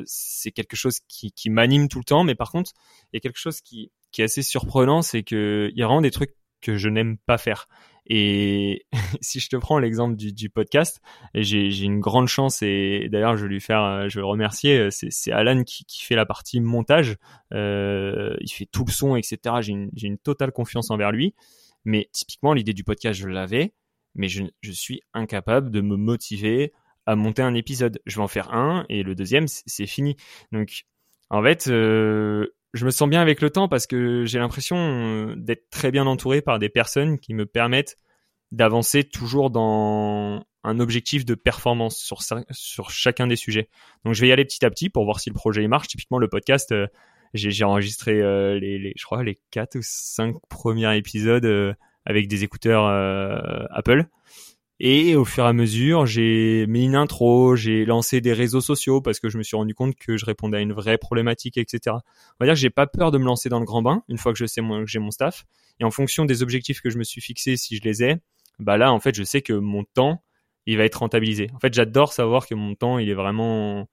[0.06, 2.24] c'est quelque chose qui, qui m'anime tout le temps.
[2.24, 2.72] Mais par contre,
[3.12, 5.86] il y a quelque chose qui, qui est assez surprenant, c'est que il y a
[5.86, 7.68] vraiment des trucs que je n'aime pas faire.
[8.06, 8.86] Et
[9.20, 11.00] si je te prends l'exemple du, podcast,
[11.34, 14.88] j'ai une grande chance et d'ailleurs je vais lui faire, je vais le remercier.
[14.90, 17.16] C'est Alan qui, fait la partie montage.
[17.52, 19.56] Euh, il fait tout le son, etc.
[19.60, 21.34] J'ai une, totale confiance envers lui.
[21.84, 23.74] Mais typiquement, l'idée du podcast, je l'avais,
[24.14, 26.72] mais je, suis incapable de me motiver
[27.06, 28.00] à monter un épisode.
[28.06, 30.16] Je vais en faire un et le deuxième, c'est fini.
[30.52, 30.84] Donc,
[31.30, 35.34] en fait, euh, je me sens bien avec le temps parce que j'ai l'impression euh,
[35.36, 37.96] d'être très bien entouré par des personnes qui me permettent
[38.50, 42.20] d'avancer toujours dans un objectif de performance sur,
[42.50, 43.68] sur chacun des sujets.
[44.04, 45.88] Donc je vais y aller petit à petit pour voir si le projet marche.
[45.88, 46.86] Typiquement le podcast, euh,
[47.34, 52.44] j'ai enregistré euh, les, les, je crois les quatre ou cinq premiers épisodes avec des
[52.44, 52.86] écouteurs
[53.70, 54.06] Apple.
[54.84, 59.00] Et au fur et à mesure, j'ai mis une intro, j'ai lancé des réseaux sociaux
[59.00, 61.78] parce que je me suis rendu compte que je répondais à une vraie problématique, etc.
[61.86, 64.18] On va dire que j'ai pas peur de me lancer dans le grand bain une
[64.18, 65.44] fois que je sais que j'ai mon staff.
[65.78, 68.16] Et en fonction des objectifs que je me suis fixés, si je les ai,
[68.58, 70.24] bah là, en fait, je sais que mon temps,
[70.66, 71.48] il va être rentabilisé.
[71.54, 73.88] En fait, j'adore savoir que mon temps, il est vraiment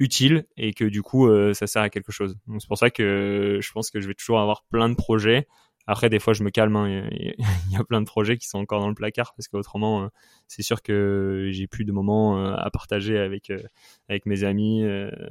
[0.00, 2.36] utile et que du coup, euh, ça sert à quelque chose.
[2.58, 5.46] C'est pour ça que je pense que je vais toujours avoir plein de projets
[5.86, 6.76] après, des fois, je me calme.
[6.76, 7.08] Hein.
[7.12, 10.08] Il y a plein de projets qui sont encore dans le placard parce qu'autrement, euh,
[10.48, 13.62] c'est sûr que j'ai plus de moments euh, à partager avec euh,
[14.08, 14.84] avec mes amis,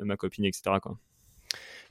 [0.03, 0.77] ma copine, etc.
[0.81, 0.97] Quoi.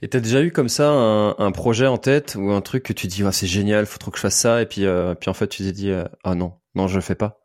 [0.01, 3.07] Et t'as déjà eu comme ça un, projet en tête ou un truc que tu
[3.07, 4.85] dis c'est génial, faut trop que je fasse ça et puis
[5.21, 5.93] puis en fait tu t'es dit
[6.25, 7.39] ah non non je le fais pas.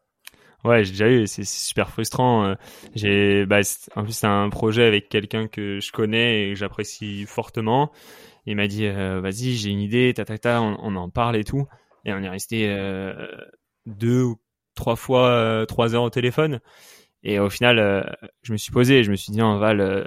[0.64, 2.56] Ouais, j'ai déjà eu, c'est super frustrant.
[2.96, 3.60] J'ai, bah,
[3.96, 7.92] en plus, c'est un projet avec quelqu'un que je connais et que j'apprécie fortement.
[8.48, 11.68] Il m'a dit, vas-y, j'ai une idée, ta, ta, on, en parle et tout.
[12.06, 12.68] Et on est resté
[13.86, 14.38] deux ou
[14.74, 16.60] trois fois trois heures au téléphone.
[17.24, 18.04] Et au final, euh,
[18.42, 20.06] je me suis posé, je me suis dit, non, Val, euh,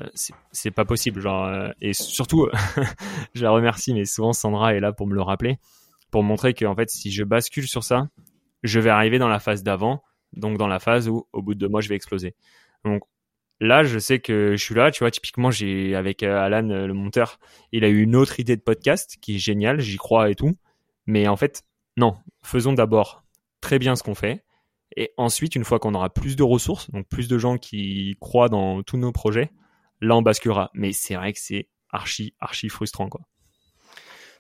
[0.53, 1.21] c'est pas possible.
[1.21, 2.49] Genre, euh, et surtout,
[3.35, 5.59] je la remercie, mais souvent Sandra est là pour me le rappeler,
[6.11, 8.09] pour montrer que en fait, si je bascule sur ça,
[8.63, 11.59] je vais arriver dans la phase d'avant, donc dans la phase où, au bout de
[11.59, 12.35] deux mois, je vais exploser.
[12.85, 13.03] Donc
[13.61, 14.91] là, je sais que je suis là.
[14.91, 17.39] Tu vois, typiquement, j'ai avec Alan, le monteur,
[17.73, 20.57] il a eu une autre idée de podcast qui est géniale, j'y crois et tout.
[21.07, 21.63] Mais en fait,
[21.97, 23.25] non, faisons d'abord
[23.61, 24.43] très bien ce qu'on fait
[24.97, 28.49] et ensuite, une fois qu'on aura plus de ressources, donc plus de gens qui croient
[28.49, 29.51] dans tous nos projets,
[30.01, 30.71] là on basculera.
[30.75, 33.21] Mais c'est vrai que c'est archi, archi frustrant, quoi.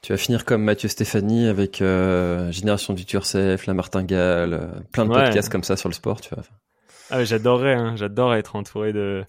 [0.03, 5.05] Tu vas finir comme Mathieu Stéphanie avec euh, Génération du Turcef, La Martingale, euh, plein
[5.05, 6.43] de podcasts comme ça sur le sport, tu vois.
[7.13, 9.25] Ah, j'adorerais, hein, j'adore être entouré de.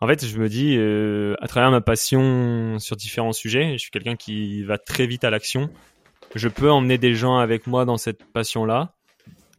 [0.00, 3.90] En fait, je me dis, euh, à travers ma passion sur différents sujets, je suis
[3.90, 5.70] quelqu'un qui va très vite à l'action.
[6.34, 8.94] Je peux emmener des gens avec moi dans cette passion-là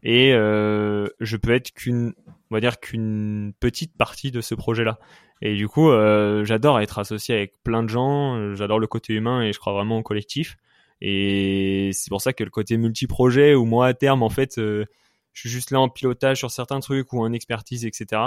[0.03, 2.13] et euh, je peux être qu'une
[2.49, 4.99] on va dire qu'une petite partie de ce projet-là.
[5.41, 9.43] Et du coup, euh, j'adore être associé avec plein de gens, j'adore le côté humain
[9.43, 10.57] et je crois vraiment au collectif.
[10.99, 14.59] Et c'est pour ça que le côté multi-projet, où moi à terme, en fait,
[15.33, 18.21] je suis juste là en pilotage sur certains trucs ou en expertise, etc.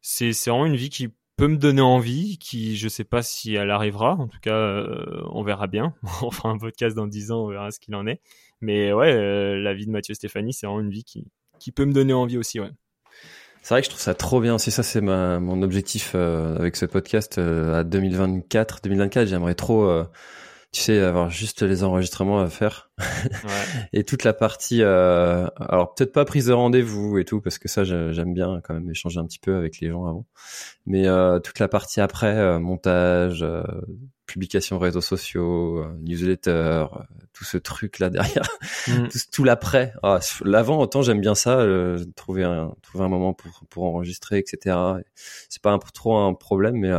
[0.00, 3.70] C'est vraiment une vie qui peut me donner envie, qui je sais pas si elle
[3.70, 4.12] arrivera.
[4.12, 5.94] En tout cas, euh, on verra bien.
[6.22, 8.20] on fera un podcast dans 10 ans, on verra ce qu'il en est.
[8.60, 11.26] Mais ouais, euh, la vie de Mathieu Stéphanie, c'est vraiment une vie qui,
[11.58, 12.70] qui peut me donner envie aussi, ouais.
[13.62, 14.58] C'est vrai que je trouve ça trop bien.
[14.58, 18.80] C'est ça, c'est mon objectif euh, avec ce podcast à 2024.
[18.82, 19.86] 2024, j'aimerais trop
[20.72, 23.04] tu sais, avoir juste les enregistrements à faire ouais.
[23.92, 24.82] et toute la partie.
[24.82, 28.74] Euh, alors peut-être pas prise de rendez-vous et tout parce que ça j'aime bien quand
[28.74, 30.26] même échanger un petit peu avec les gens avant.
[30.86, 33.64] Mais euh, toute la partie après, euh, montage, euh,
[34.26, 36.86] publication réseaux sociaux, euh, newsletter,
[37.32, 38.48] tout ce truc là derrière,
[38.86, 39.08] mm.
[39.10, 39.92] tout, tout l'après.
[40.04, 41.66] Ah, L'avant autant j'aime bien ça,
[42.14, 44.76] trouver un trouver un moment pour pour enregistrer, etc.
[45.48, 46.92] C'est pas un, trop un problème, mais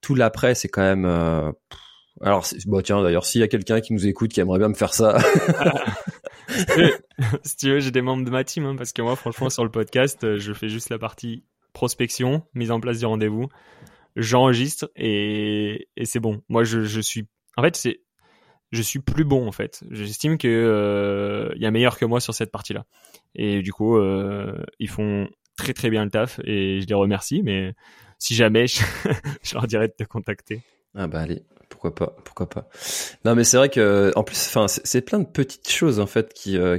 [0.00, 1.52] tout l'après c'est quand même.
[2.22, 4.74] Alors, bon, tiens, d'ailleurs, s'il y a quelqu'un qui nous écoute qui aimerait bien me
[4.74, 5.18] faire ça.
[7.42, 9.64] si tu veux, j'ai des membres de ma team, hein, parce que moi, franchement, sur
[9.64, 13.48] le podcast, euh, je fais juste la partie prospection, mise en place du rendez-vous.
[14.16, 16.42] J'enregistre et, et c'est bon.
[16.48, 18.00] Moi, je, je suis, en fait, c'est,
[18.72, 19.84] je suis plus bon, en fait.
[19.90, 22.86] J'estime que, euh, y a meilleur que moi sur cette partie-là.
[23.34, 27.42] Et du coup, euh, ils font très très bien le taf et je les remercie,
[27.42, 27.74] mais
[28.18, 28.82] si jamais, je,
[29.42, 30.62] je leur dirais de te contacter.
[30.94, 31.42] Ah bah allez,
[31.90, 32.68] pourquoi pas, pourquoi pas.
[33.24, 36.32] Non, mais c'est vrai que en plus, enfin, c'est plein de petites choses en fait
[36.32, 36.78] qui euh,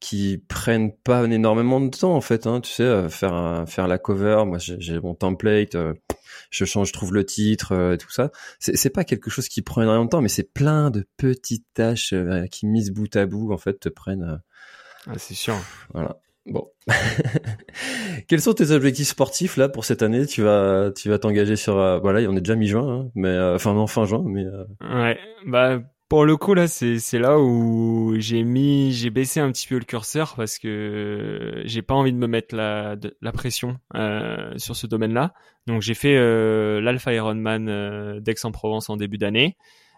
[0.00, 2.46] qui prennent pas énormément de temps en fait.
[2.46, 5.94] Hein, tu sais, euh, faire faire la cover, moi j'ai mon template, euh,
[6.50, 8.30] je change, je trouve le titre et tout ça.
[8.58, 12.14] C'est pas quelque chose qui prend énormément de temps, mais c'est plein de petites tâches
[12.50, 14.40] qui mises bout à bout en fait te prennent.
[15.06, 15.56] Ah, c'est sûr.
[15.92, 16.18] Voilà.
[16.46, 16.68] Bon.
[18.28, 20.26] Quels sont tes objectifs sportifs là pour cette année?
[20.26, 23.54] Tu vas tu vas t'engager sur euh, voilà, on est déjà mi-juin hein, mais euh,
[23.54, 24.64] enfin non fin juin mais euh...
[24.82, 25.80] Ouais, bah
[26.10, 29.78] pour le coup là c'est c'est là où j'ai mis j'ai baissé un petit peu
[29.78, 33.78] le curseur parce que j'ai pas envie de me mettre la la pression
[34.56, 35.32] sur ce domaine-là.
[35.66, 36.14] Donc j'ai fait
[36.80, 39.56] l'Alpha Ironman d'Aix-en-Provence en début d'année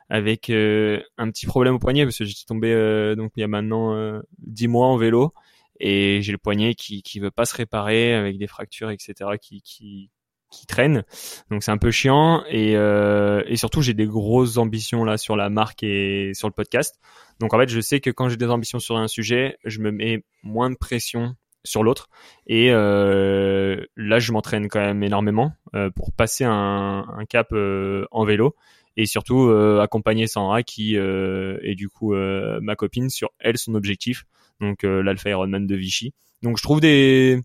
[0.08, 4.20] avec un petit problème au poignet parce que j'étais tombé donc il y a maintenant
[4.38, 5.34] dix mois en vélo
[5.80, 9.62] et j'ai le poignet qui qui veut pas se réparer avec des fractures etc qui
[9.62, 10.10] qui
[10.50, 11.04] qui traînent.
[11.50, 15.36] Donc c'est un peu chiant et euh, et surtout j'ai des grosses ambitions là sur
[15.36, 17.00] la marque et sur le podcast.
[17.40, 19.90] Donc en fait je sais que quand j'ai des ambitions sur un sujet je me
[19.90, 21.34] mets moins de pression
[21.66, 22.08] sur l'autre
[22.46, 28.06] et euh, là je m'entraîne quand même énormément euh, pour passer un, un cap euh,
[28.10, 28.54] en vélo
[28.96, 33.74] et surtout euh, accompagner Sandra qui euh, est du coup ma copine sur elle son
[33.74, 34.24] objectif
[34.60, 36.12] donc euh, l'Alpha Ironman de Vichy.
[36.42, 37.40] Donc je trouve des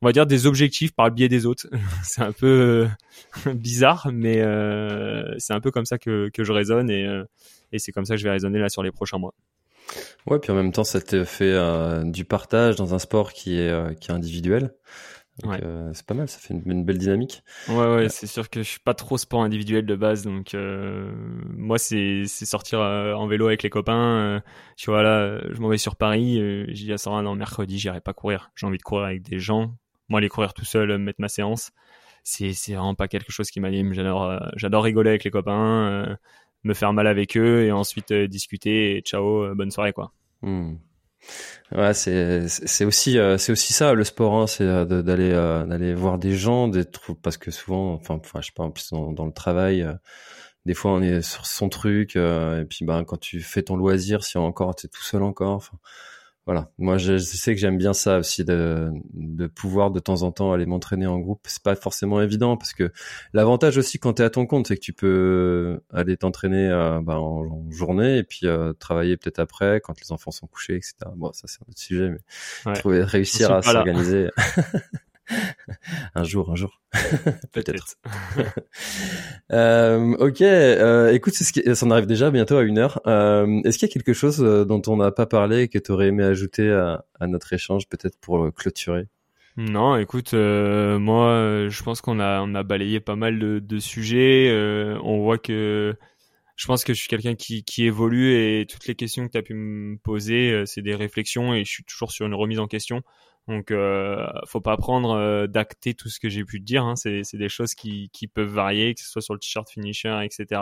[0.00, 1.66] on va dire des objectifs par le biais des autres.
[2.04, 2.88] c'est un peu
[3.46, 7.06] euh, bizarre, mais euh, c'est un peu comme ça que, que je raisonne et,
[7.72, 9.34] et c'est comme ça que je vais raisonner là sur les prochains mois.
[10.26, 11.56] Ouais, puis en même temps, ça te fait
[12.04, 14.74] du partage dans un sport qui est, qui est individuel.
[15.44, 17.42] Euh, c'est pas mal, ça fait une, belle dynamique.
[17.68, 21.12] Ouais, ouais, c'est sûr que je suis pas trop sport individuel de base, donc euh,
[21.56, 24.42] moi c'est sortir euh, en vélo avec les copains.
[24.76, 26.36] tu vois là, je m'en vais sur Paris,
[26.68, 29.38] j'ai dit à Sarah non mercredi j'irai pas courir, j'ai envie de courir avec des
[29.38, 29.74] gens.
[30.08, 31.70] Moi aller courir tout seul, mettre ma séance,
[32.24, 33.94] c'est vraiment pas quelque chose qui m'anime.
[33.94, 36.16] J'adore j'adore rigoler avec les copains,
[36.64, 40.12] me faire mal avec eux et ensuite discuter et ciao, bonne soirée quoi.
[40.42, 40.76] Hmm.
[41.72, 45.66] Ouais, c'est c'est aussi euh, c'est aussi ça le sport, hein, c'est euh, d'aller euh,
[45.66, 48.90] d'aller voir des gens, d'être parce que souvent, enfin, enfin, je sais pas, en plus
[48.90, 49.86] dans, le travail,
[50.64, 54.24] des fois on est sur son truc, et puis ben quand tu fais ton loisir,
[54.24, 55.70] si encore t'es tout seul encore,
[56.48, 56.70] voilà.
[56.78, 60.54] Moi, je, sais que j'aime bien ça aussi de, de pouvoir de temps en temps
[60.54, 61.40] aller m'entraîner en groupe.
[61.44, 62.90] C'est pas forcément évident parce que
[63.34, 67.02] l'avantage aussi quand tu es à ton compte, c'est que tu peux aller t'entraîner euh,
[67.02, 70.94] bah, en, journée et puis euh, travailler peut-être après quand les enfants sont couchés, etc.
[71.16, 72.08] Bon, ça c'est un autre sujet,
[72.64, 74.30] mais trouver réussir à s'organiser.
[76.14, 76.80] un jour, un jour.
[77.52, 77.96] Peut-être.
[79.52, 83.00] euh, ok, euh, écoute, ce qui, ça en arrive déjà bientôt à une heure.
[83.06, 85.92] Euh, est-ce qu'il y a quelque chose dont on n'a pas parlé et que tu
[85.92, 89.06] aurais aimé ajouter à, à notre échange, peut-être pour clôturer?
[89.56, 94.52] Non, écoute, moi, je pense qu'on a on a balayé pas mal de, de sujets.
[95.02, 95.96] on voit que
[96.54, 99.38] je pense que je suis quelqu'un qui, qui évolue et toutes les questions que tu
[99.38, 102.68] as pu me poser, c'est des réflexions et je suis toujours sur une remise en
[102.68, 103.02] question.
[103.48, 106.84] Donc, euh, faut pas prendre euh, d'acter tout ce que j'ai pu te dire.
[106.84, 106.96] Hein.
[106.96, 110.60] C'est, des choses qui, qui peuvent varier, que ce soit sur le t-shirt finisher, etc.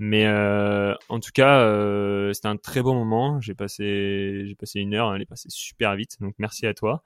[0.00, 3.40] Mais euh, en tout cas, euh, c'était un très bon moment.
[3.40, 5.14] J'ai passé, j'ai passé une heure.
[5.14, 6.16] Elle est passée super vite.
[6.20, 7.04] Donc, merci à toi.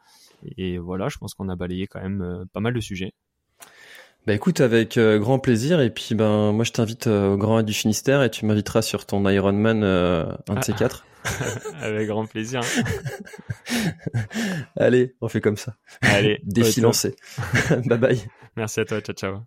[0.57, 3.13] Et voilà, je pense qu'on a balayé quand même euh, pas mal de sujets.
[4.27, 5.81] Bah écoute, avec euh, grand plaisir.
[5.81, 9.05] Et puis ben moi je t'invite au Grand A du Finistère et tu m'inviteras sur
[9.05, 11.05] ton Ironman euh, un de ces quatre.
[11.81, 12.61] avec grand plaisir.
[14.77, 15.77] Allez, on fait comme ça.
[16.03, 17.15] Allez, défi lancé.
[17.87, 18.21] bye bye.
[18.57, 19.43] Merci à toi, ciao ciao.